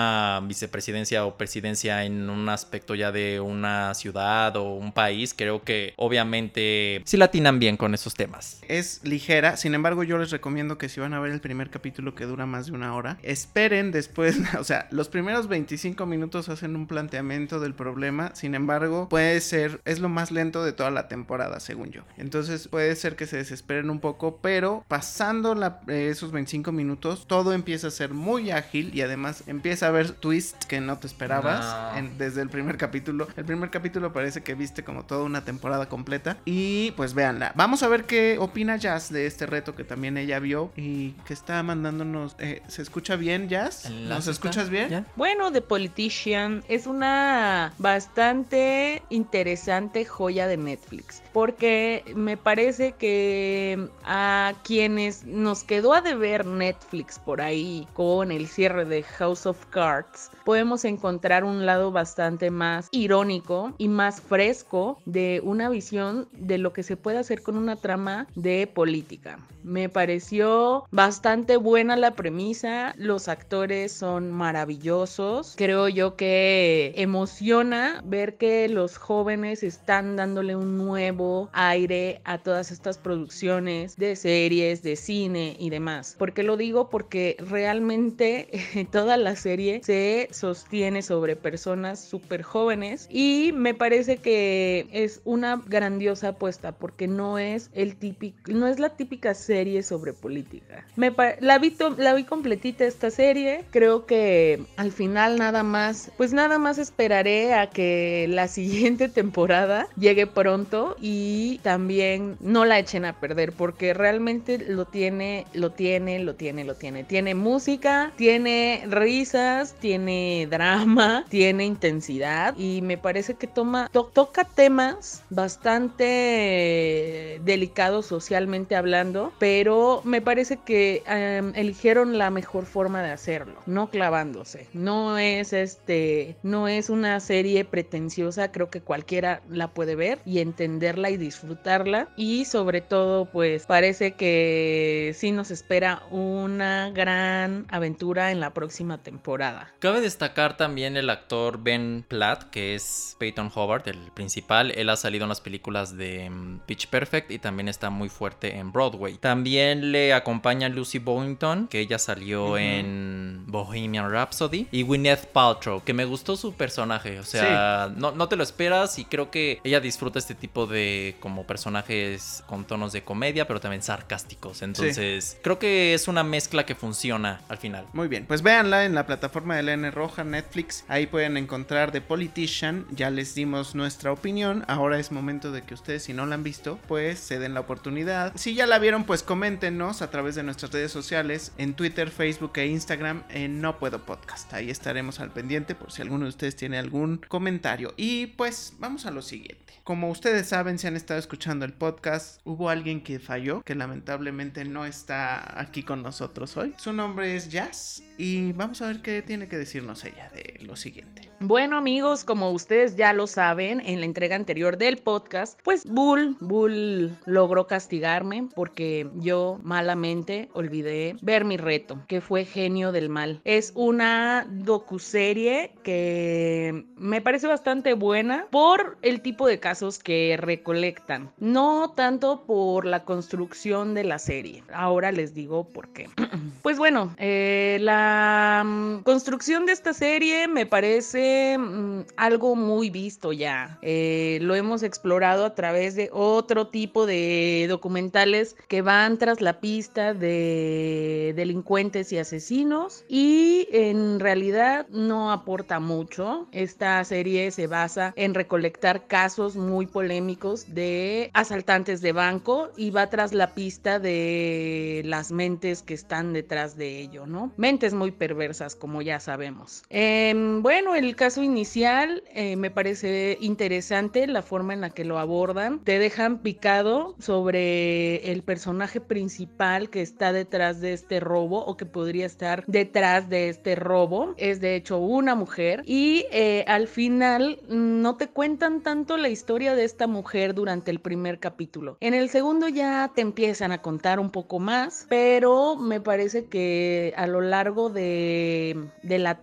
vicepresidencia 0.44 1.26
o 1.26 1.38
presidencia 1.38 2.04
en 2.06 2.30
un 2.30 2.50
aspecto 2.50 2.96
ya 2.96 3.12
de 3.12 3.40
una 3.40 3.94
ciudad 3.94 4.56
o 4.56 4.76
un 4.76 4.92
país, 4.92 5.34
creo 5.36 5.64
que 5.64 5.94
obviamente 5.98 7.02
sí 7.06 7.18
latinan 7.18 7.60
bien 7.60 7.78
con 7.78 7.94
esos 7.94 8.14
temas. 8.14 8.62
Es 8.68 9.02
ligera, 9.04 9.58
sin 9.58 9.74
embargo 9.74 10.04
yo 10.04 10.18
les 10.18 10.32
recomiendo 10.32 10.78
que 10.78 10.90
si 10.90 11.00
van 11.00 11.14
a 11.14 11.20
ver 11.20 11.32
el 11.32 11.42
primer 11.42 11.70
capítulo 11.70 12.16
que 12.16 12.26
dura 12.26 12.46
más 12.46 12.68
de 12.68 12.74
una 12.74 12.96
hora, 12.96 13.18
esperen 13.24 13.92
después, 13.92 14.38
o 14.60 14.64
sea, 14.64 14.88
los 14.92 15.10
primeros 15.10 15.48
25 15.48 16.06
minutos 16.06 16.50
hacen 16.50 16.76
un 16.76 16.88
planteamiento 16.88 17.60
del 17.60 17.74
problema, 17.74 18.32
sin 18.36 18.56
embargo 18.56 19.10
puede 19.10 19.42
ser, 19.42 19.82
es 19.86 20.00
lo 20.00 20.10
más 20.10 20.32
lento 20.32 20.64
de 20.64 20.74
toda 20.74 20.92
la 20.92 21.08
temporada 21.08 21.60
según 21.60 21.92
yo. 21.92 22.04
Entonces 22.18 22.68
puede 22.68 22.96
ser 22.96 23.16
que 23.16 23.28
se 23.28 23.38
desesperen 23.38 23.90
un 23.90 24.00
poco, 24.00 24.40
pero 24.42 24.86
pasando 24.88 25.56
eh, 25.88 26.10
esos 26.10 26.32
25 26.32 26.72
minutos 26.72 27.28
todo 27.28 27.54
empieza 27.54 27.88
a 27.88 27.92
ser 27.92 28.14
muy 28.14 28.52
ágil 28.52 28.92
y 28.94 29.02
además 29.02 29.44
empieza 29.48 29.81
a 29.84 29.90
haber 29.90 30.12
twists 30.12 30.66
que 30.66 30.82
no 30.82 30.98
te 30.98 31.08
esperabas 31.08 31.66
No. 31.94 31.98
en- 32.00 32.18
desde 32.18 32.42
el 32.42 32.50
primer 32.50 32.78
capítulo. 32.78 33.28
El 33.36 33.46
primer 33.46 33.70
capítulo 33.70 34.14
parece 34.14 34.42
que 34.44 34.54
viste 34.56 34.84
como 34.84 35.04
toda 35.06 35.24
una 35.24 35.44
temporada 35.44 35.88
completa 35.90 36.38
y 36.46 36.92
pues 36.92 37.14
véanla. 37.14 37.52
Vamos 37.56 37.84
a 37.84 37.88
ver 37.88 38.06
qué 38.06 38.38
opina 38.40 38.76
Jazz 38.78 39.12
de 39.12 39.26
este 39.28 39.46
reto 39.46 39.76
que 39.76 39.84
también 39.84 40.18
ella 40.18 40.40
vio 40.40 40.72
y 40.76 41.12
que 41.26 41.34
está 41.34 41.62
mandándonos. 41.64 42.36
eh, 42.40 42.62
¿Se 42.68 42.82
escucha 42.82 43.16
bien, 43.16 43.50
Jazz? 43.50 43.90
¿Nos 43.90 44.28
escuchas 44.28 44.70
bien? 44.70 44.90
¿ya? 44.90 45.06
Bueno, 45.16 45.52
The 45.52 45.62
Politician 45.62 46.64
es 46.68 46.88
una 46.88 47.74
bastante 47.78 49.02
interesante 49.10 50.06
joya 50.06 50.48
de 50.48 50.58
Netflix, 50.58 51.21
porque 51.34 52.04
me 52.16 52.38
parece 52.38 52.94
que 52.94 53.88
a 54.04 54.54
quienes 54.64 55.26
nos 55.26 55.64
quedó 55.64 55.94
a 55.94 56.02
deber 56.02 56.46
Netflix 56.46 57.20
por 57.20 57.42
ahí 57.42 57.88
con 57.94 58.32
el 58.32 58.48
cierre 58.48 58.86
de 58.86 59.04
House 59.04 59.46
of 59.46 59.66
Cards, 59.68 60.30
podemos 60.44 60.86
encontrar 60.86 61.44
un 61.44 61.66
lado 61.66 61.92
bastante 61.92 62.52
más 62.52 62.88
irónico 62.92 63.74
y 63.78 63.88
más 63.88 64.22
fresco 64.22 65.00
de 65.06 65.42
una 65.44 65.70
visión 65.70 66.28
de 66.34 66.58
lo 66.58 66.74
que 66.74 66.84
se 66.84 66.98
puede 66.98 67.18
hacer 67.18 67.42
con 67.42 67.58
una 67.58 67.76
trama 67.76 68.28
de 68.36 68.68
política. 68.68 69.40
Me 69.64 69.90
pareció 69.90 70.86
bastante 70.92 71.58
buena 71.58 71.96
la 71.96 72.12
premisa, 72.16 72.96
los 72.98 73.28
actores 73.28 73.92
son 73.92 74.32
maravillosos, 74.32 75.54
creo 75.56 75.88
yo 75.88 76.16
que 76.16 76.94
emociona 76.96 78.02
ver 78.04 78.38
que 78.38 78.68
los 78.70 78.98
jóvenes 78.98 79.62
están 79.62 80.16
dándole 80.16 80.56
un 80.56 80.78
nuevo 80.78 81.50
aire 81.54 82.22
a 82.24 82.40
todas 82.40 82.72
estas 82.72 82.98
producciones 82.98 83.96
de 83.98 84.16
series, 84.16 84.82
de 84.82 84.96
cine 84.96 85.56
y 85.60 85.70
demás. 85.70 86.16
¿Por 86.18 86.34
qué 86.34 86.42
lo 86.42 86.58
digo? 86.58 86.90
Porque 86.90 87.38
realmente 87.40 88.50
toda 88.92 89.18
la 89.18 89.36
serie 89.36 89.82
se 89.84 90.28
sostiene 90.32 91.02
sobre 91.02 91.36
personas 91.36 92.00
súper 92.00 92.44
jóvenes 92.44 93.08
y 93.10 93.52
me 93.54 93.74
parece 93.74 94.18
que 94.18 94.88
es 94.92 95.22
una 95.24 95.62
grandiosa 95.68 96.30
apuesta 96.30 96.72
porque 96.74 97.08
no 97.08 97.38
es 97.38 97.70
el 97.74 97.96
típico, 97.96 98.52
no 98.52 98.68
es 98.68 98.80
la 98.80 98.90
típica 98.90 99.34
serie 99.34 99.84
sobre 99.84 100.14
política. 100.14 100.86
Me 100.96 101.14
la, 101.40 101.60
vi 101.60 101.76
la 101.98 102.14
vi 102.14 102.24
completita 102.24 102.86
esta 102.86 103.12
serie, 103.12 103.66
creo 103.72 104.06
que 104.06 104.64
al 104.78 104.92
final 104.92 105.38
nada 105.38 105.64
más, 105.64 106.12
pues 106.18 106.34
nada 106.34 106.60
más 106.60 106.78
esperaré 106.78 107.54
a 107.54 107.70
que 107.70 108.28
la 108.30 108.48
siguiente 108.48 109.10
temporada 109.10 109.88
llegue 109.98 110.28
pronto 110.28 110.96
y 111.02 111.60
también 111.64 112.38
no 112.40 112.66
la 112.66 112.80
echen 112.80 113.06
a 113.06 113.20
perder 113.20 113.54
porque 113.54 113.94
realmente 113.94 114.58
lo 114.58 114.86
tiene, 114.86 115.46
lo 115.54 115.72
tiene, 115.72 116.20
lo 116.20 116.36
tiene, 116.36 116.64
lo 116.64 116.76
tiene. 116.76 117.04
Tiene 117.04 117.36
música, 117.36 118.12
tiene 118.16 118.84
risas, 118.88 119.76
tiene 119.80 120.21
drama, 120.50 121.26
tiene 121.30 121.66
intensidad 121.66 122.56
y 122.58 122.82
me 122.82 122.98
parece 122.98 123.36
que 123.36 123.48
toma, 123.48 123.90
toca 123.92 124.44
temas 124.44 125.24
bastante 125.30 127.40
delicados 127.44 128.06
socialmente 128.06 128.76
hablando, 128.76 129.34
pero 129.40 130.02
me 130.04 130.22
parece 130.22 130.58
que 130.58 131.04
em, 131.08 131.54
eligieron 131.56 132.18
la 132.18 132.30
mejor 132.30 132.66
forma 132.66 133.02
de 133.02 133.12
hacerlo, 133.12 133.56
no 133.66 133.90
clavándose. 133.90 134.68
No 134.74 135.18
es 135.18 135.54
este, 135.54 136.38
no 136.44 136.68
es 136.68 136.90
una 136.90 137.20
serie 137.20 137.66
pretenciosa, 137.66 138.52
creo 138.52 138.70
que 138.70 138.82
cualquiera 138.82 139.42
la 139.50 139.70
puede 139.70 139.96
ver 139.96 140.20
y 140.26 140.40
entenderla 140.40 141.10
y 141.10 141.18
disfrutarla 141.18 142.10
y 142.16 142.46
sobre 142.46 142.82
todo 142.82 143.26
pues 143.26 143.66
parece 143.66 144.14
que 144.14 145.14
sí 145.16 145.32
nos 145.32 145.52
espera 145.52 146.04
una 146.12 146.92
gran 146.92 147.66
aventura 147.70 148.32
en 148.32 148.40
la 148.40 148.54
próxima 148.54 148.98
temporada. 148.98 149.72
Cabe 149.80 150.02
destacar 150.12 150.58
también 150.58 150.98
el 150.98 151.10
actor 151.10 151.64
Ben 151.64 152.04
Platt, 152.08 152.50
que 152.50 152.76
es 152.76 153.16
Peyton 153.18 153.50
Hobart, 153.56 153.88
el 153.88 153.98
principal. 154.14 154.72
Él 154.72 154.90
ha 154.90 154.98
salido 154.98 155.24
en 155.24 155.30
las 155.30 155.40
películas 155.40 155.96
de 155.96 156.30
mm, 156.30 156.60
Pitch 156.66 156.88
Perfect 156.88 157.32
y 157.32 157.40
también 157.40 157.70
está 157.70 157.90
muy 157.90 158.10
fuerte 158.10 158.58
en 158.58 158.74
Broadway. 158.74 159.18
También 159.18 159.92
le 159.92 160.14
acompaña 160.14 160.68
Lucy 160.68 161.00
Boynton, 161.00 161.68
que 161.68 161.80
ella 161.80 161.98
salió 161.98 162.58
en 162.58 163.46
Bohemian 163.48 164.12
Rhapsody. 164.12 164.68
Y 164.72 164.84
Gwyneth 164.84 165.28
Paltrow, 165.28 165.82
que 165.84 165.94
me 165.94 166.04
gustó 166.04 166.36
su 166.36 166.54
personaje. 166.54 167.20
O 167.20 167.24
sea, 167.24 167.92
no, 167.96 168.12
no 168.12 168.28
te 168.28 168.36
lo 168.36 168.44
esperas 168.44 169.00
y 169.00 169.06
creo 169.06 169.32
que 169.32 169.62
ella 169.64 169.80
disfruta 169.80 170.20
este 170.20 170.36
tipo 170.36 170.68
de 170.68 171.16
como 171.22 171.48
personajes 171.48 172.44
con 172.48 172.66
tonos 172.66 172.92
de 172.92 173.04
comedia, 173.04 173.48
pero 173.48 173.62
también 173.62 173.82
sarcásticos. 173.82 174.62
Entonces, 174.62 175.40
creo 175.42 175.58
que 175.58 175.94
es 175.94 176.08
una 176.08 176.24
mezcla 176.24 176.66
que 176.66 176.76
funciona 176.76 177.42
al 177.48 177.58
final. 177.58 177.86
Muy 177.94 178.10
bien, 178.10 178.26
pues 178.26 178.42
véanla 178.42 178.86
en 178.86 178.94
la 178.94 179.06
plataforma 179.06 179.56
de 179.56 179.72
N 179.72 179.92
Roja, 180.02 180.24
Netflix. 180.24 180.84
Ahí 180.88 181.06
pueden 181.06 181.38
encontrar 181.38 181.92
The 181.92 182.02
Politician. 182.02 182.88
Ya 182.90 183.12
les 183.12 183.36
dimos 183.36 183.76
nuestra 183.76 184.12
opinión. 184.12 184.66
Ahora 184.68 184.98
es 184.98 185.12
momento 185.12 185.52
de 185.52 185.62
que 185.62 185.76
ustedes, 185.76 186.02
si 186.02 186.14
no 186.14 186.26
la 186.26 186.34
han 186.34 186.42
visto, 186.42 186.80
pues 186.88 187.20
se 187.20 187.38
den 187.38 187.54
la 187.54 187.60
oportunidad. 187.60 188.32
Si 188.36 188.56
ya 188.56 188.66
la 188.66 188.80
vieron, 188.80 189.04
pues 189.04 189.22
coméntenos 189.22 190.02
a 190.02 190.10
través 190.10 190.34
de 190.34 190.42
nuestras 190.42 190.72
redes 190.72 190.92
sociales 190.92 191.52
en 191.60 191.76
Twitter, 191.76 192.10
Facebook 192.10 192.54
e 192.56 192.66
Instagram 192.66 193.22
en 193.30 193.62
No 193.62 193.78
Puedo 193.78 194.04
Podcast. 194.04 194.52
Ahí 194.56 194.72
estaremos 194.72 195.20
al 195.20 195.30
pendiente 195.30 195.76
por 195.76 195.92
si 195.92 196.02
alguno 196.02 196.26
de 196.26 196.30
ustedes 196.30 196.56
tiene 196.56 196.80
algún 196.80 197.18
comentario. 197.28 197.94
Y 197.96 198.26
pues 198.26 198.74
vamos 198.80 199.06
a 199.06 199.12
lo 199.12 199.22
siguiente. 199.22 199.76
Como 199.84 200.10
ustedes 200.10 200.48
saben, 200.48 200.80
si 200.80 200.88
han 200.88 200.96
estado 200.96 201.20
escuchando 201.20 201.64
el 201.64 201.74
podcast, 201.74 202.42
hubo 202.44 202.70
alguien 202.70 203.04
que 203.04 203.20
falló, 203.20 203.62
que 203.62 203.76
lamentablemente 203.76 204.66
no 204.66 204.88
está 204.88 205.62
aquí 205.62 205.84
con 205.84 206.02
nosotros 206.02 206.58
hoy. 206.58 206.74
Su 206.78 206.92
nombre 206.92 207.36
es 207.36 207.50
Jazz 207.50 208.02
y 208.18 208.52
vamos 208.54 208.82
a 208.82 208.88
ver 208.88 209.02
qué 209.02 209.22
tiene 209.22 209.48
que 209.48 209.58
decirnos 209.58 209.91
ella 210.04 210.30
de 210.34 210.58
lo 210.64 210.76
siguiente. 210.76 211.30
Bueno 211.40 211.78
amigos, 211.78 212.24
como 212.24 212.52
ustedes 212.52 212.96
ya 212.96 213.14
lo 213.14 213.28
saben, 213.28 213.82
en 213.82 214.00
la 214.00 214.06
entrega 214.06 214.36
anterior 214.36 214.78
del 214.78 214.98
podcast, 214.98 215.60
pues 215.64 215.86
Bull, 215.86 216.38
Bull 216.40 217.18
logró 217.26 217.68
castigarme 217.68 218.48
porque 218.56 219.10
yo 219.16 219.60
malamente 219.64 220.50
olvidé 220.54 221.16
ver 221.22 221.46
mi 221.46 221.58
reto, 221.58 222.00
que 222.08 222.22
fue 222.22 222.46
Genio 222.46 222.92
del 222.92 223.10
Mal. 223.10 223.42
Es 223.44 223.72
una 223.76 224.46
docuserie 224.50 225.74
que 225.84 226.86
me 226.96 227.22
parece 227.22 227.48
bastante 227.48 227.94
buena 227.94 228.48
por 228.52 228.98
el 229.02 229.22
tipo 229.22 229.48
de 229.48 229.60
casos 229.60 230.00
que 230.00 230.38
recolectan, 230.40 231.32
no 231.40 231.92
tanto 231.92 232.44
por 232.46 232.86
la 232.86 233.04
construcción 233.04 233.94
de 233.94 234.04
la 234.04 234.20
serie. 234.20 234.64
Ahora 234.74 235.12
les 235.12 235.34
digo 235.34 235.68
por 235.68 235.90
qué. 235.90 236.10
pues 236.62 236.78
bueno, 236.78 237.16
eh, 237.18 237.78
la 237.82 238.64
mm, 238.66 239.04
construcción 239.04 239.66
de 239.66 239.72
esta 239.82 239.94
serie 239.96 240.48
me 240.48 240.68
parece 240.68 241.58
mm, 241.58 242.02
algo 242.16 242.56
muy 242.56 242.92
visto 242.92 243.34
ya. 243.34 243.80
Eh, 243.82 244.38
lo 244.44 244.54
hemos 244.54 244.84
explorado 244.84 245.44
a 245.44 245.56
través 245.56 245.96
de 245.96 246.12
otro 246.14 246.68
tipo 246.68 247.08
de 247.08 247.66
documentales 247.68 248.56
que 248.68 248.84
van 248.84 249.18
tras 249.18 249.42
la 249.42 249.60
pista 249.60 250.14
de 250.14 251.34
delincuentes 251.36 252.12
y 252.12 252.20
asesinos 252.20 253.06
y 253.10 253.70
en 253.72 254.20
realidad 254.20 254.88
no 254.90 255.32
aporta 255.32 255.80
mucho. 255.80 256.48
Esta 256.52 257.04
serie 257.04 257.50
se 257.50 257.66
basa 257.66 258.14
en 258.16 258.36
recolectar 258.36 259.08
casos 259.08 259.56
muy 259.56 259.88
polémicos 259.88 260.76
de 260.76 261.32
asaltantes 261.34 262.02
de 262.02 262.12
banco 262.12 262.70
y 262.78 262.92
va 262.92 263.10
tras 263.10 263.34
la 263.34 263.56
pista 263.56 263.98
de 263.98 265.02
las 265.06 265.32
mentes 265.32 265.82
que 265.82 265.96
están 265.96 266.34
detrás 266.34 266.78
de 266.78 267.00
ello, 267.00 267.26
¿no? 267.26 267.52
Mentes 267.58 267.96
muy 267.96 268.12
perversas, 268.12 268.76
como 268.76 269.02
ya 269.02 269.20
sabemos. 269.20 269.71
Em, 269.90 270.62
bueno, 270.62 270.96
el 270.96 271.16
caso 271.16 271.44
inicial 271.44 272.24
eh, 272.34 272.56
me 272.56 272.72
parece 272.72 273.38
interesante 273.42 274.28
la 274.28 274.42
forma 274.42 274.74
en 274.74 274.82
la 274.82 274.90
que 274.90 275.06
lo 275.06 275.20
abordan. 275.20 275.80
Te 275.84 276.00
dejan 276.00 276.40
picado 276.40 277.16
sobre 277.20 278.32
el 278.32 278.44
personaje 278.44 279.02
principal 279.02 279.90
que 279.90 280.02
está 280.02 280.34
detrás 280.34 280.82
de 280.82 280.94
este 280.94 281.20
robo 281.20 281.66
o 281.66 281.78
que 281.78 281.86
podría 281.86 282.26
estar 282.26 282.64
detrás 282.68 283.30
de 283.30 283.50
este 283.50 283.76
robo. 283.76 284.34
Es 284.38 284.62
de 284.62 284.76
hecho 284.76 284.98
una 284.98 285.36
mujer 285.36 285.84
y 285.86 286.26
eh, 286.32 286.64
al 286.68 286.88
final 286.88 287.60
no 287.68 288.18
te 288.18 288.28
cuentan 288.28 288.82
tanto 288.82 289.18
la 289.18 289.30
historia 289.30 289.76
de 289.76 289.84
esta 289.84 290.08
mujer 290.08 290.54
durante 290.54 290.92
el 290.92 291.00
primer 291.00 291.40
capítulo. 291.40 291.98
En 292.00 292.14
el 292.14 292.30
segundo 292.30 292.68
ya 292.68 293.12
te 293.14 293.22
empiezan 293.22 293.72
a 293.72 293.82
contar 293.82 294.20
un 294.20 294.32
poco 294.32 294.60
más, 294.60 295.06
pero 295.10 295.76
me 295.76 296.02
parece 296.02 296.46
que 296.46 297.14
a 297.16 297.28
lo 297.28 297.42
largo 297.42 297.90
de, 297.90 298.90
de 299.04 299.20
la 299.20 299.42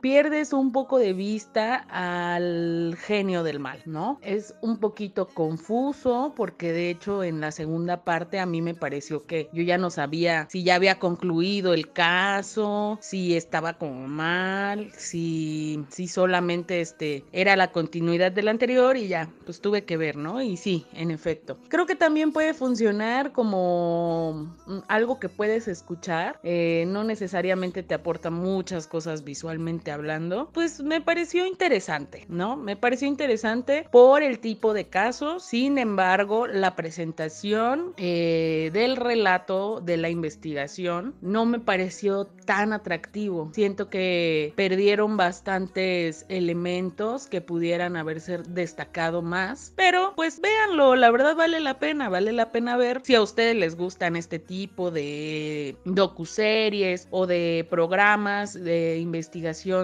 pierdes 0.00 0.52
un 0.52 0.72
poco 0.72 0.98
de 0.98 1.12
vista 1.12 1.86
al 1.88 2.96
genio 2.98 3.42
del 3.42 3.60
mal, 3.60 3.82
¿no? 3.86 4.18
Es 4.22 4.54
un 4.60 4.78
poquito 4.78 5.26
confuso 5.26 6.32
porque 6.36 6.72
de 6.72 6.90
hecho 6.90 7.24
en 7.24 7.40
la 7.40 7.52
segunda 7.52 8.04
parte 8.04 8.38
a 8.38 8.46
mí 8.46 8.62
me 8.62 8.74
pareció 8.74 9.26
que 9.26 9.48
yo 9.52 9.62
ya 9.62 9.78
no 9.78 9.90
sabía 9.90 10.46
si 10.50 10.62
ya 10.62 10.74
había 10.74 10.98
concluido 10.98 11.74
el 11.74 11.92
caso, 11.92 12.98
si 13.00 13.36
estaba 13.36 13.74
como 13.74 14.06
mal, 14.08 14.90
si, 14.92 15.84
si 15.90 16.08
solamente 16.08 16.80
este 16.80 17.24
era 17.32 17.56
la 17.56 17.72
continuidad 17.72 18.32
del 18.32 18.48
anterior 18.48 18.96
y 18.96 19.08
ya, 19.08 19.28
pues 19.44 19.60
tuve 19.60 19.84
que 19.84 19.96
ver, 19.96 20.16
¿no? 20.16 20.42
Y 20.42 20.56
sí, 20.56 20.86
en 20.92 21.10
efecto. 21.10 21.58
Creo 21.68 21.86
que 21.86 21.96
también 21.96 22.32
puede 22.32 22.54
funcionar 22.54 23.32
como 23.32 24.54
mm, 24.66 24.78
algo 24.88 25.18
que 25.18 25.28
puedes 25.28 25.68
escuchar, 25.68 26.38
eh, 26.42 26.84
no 26.88 27.04
necesariamente 27.04 27.82
te 27.82 27.94
aporta 27.94 28.30
muchas 28.30 28.86
cosas 28.86 29.24
hablando, 29.48 30.50
pues 30.52 30.80
me 30.82 31.00
pareció 31.00 31.46
interesante, 31.46 32.26
¿no? 32.28 32.56
Me 32.56 32.76
pareció 32.76 33.08
interesante 33.08 33.86
por 33.90 34.22
el 34.22 34.38
tipo 34.38 34.74
de 34.74 34.88
caso, 34.88 35.40
sin 35.40 35.78
embargo, 35.78 36.46
la 36.46 36.76
presentación 36.76 37.94
eh, 37.96 38.70
del 38.72 38.96
relato 38.96 39.80
de 39.80 39.96
la 39.96 40.10
investigación 40.10 41.14
no 41.20 41.46
me 41.46 41.60
pareció 41.60 42.26
tan 42.26 42.72
atractivo. 42.72 43.50
Siento 43.52 43.88
que 43.90 44.52
perdieron 44.56 45.16
bastantes 45.16 46.26
elementos 46.28 47.26
que 47.26 47.40
pudieran 47.40 47.96
haberse 47.96 48.38
destacado 48.38 49.22
más, 49.22 49.72
pero 49.76 50.12
pues 50.16 50.40
véanlo, 50.40 50.96
la 50.96 51.10
verdad 51.10 51.36
vale 51.36 51.60
la 51.60 51.78
pena, 51.78 52.08
vale 52.08 52.32
la 52.32 52.52
pena 52.52 52.76
ver 52.76 53.00
si 53.04 53.14
a 53.14 53.22
ustedes 53.22 53.56
les 53.56 53.76
gustan 53.76 54.16
este 54.16 54.38
tipo 54.38 54.90
de 54.90 55.76
docuseries 55.84 57.08
o 57.10 57.26
de 57.26 57.66
programas 57.68 58.54
de 58.54 58.98
investigación 58.98 59.35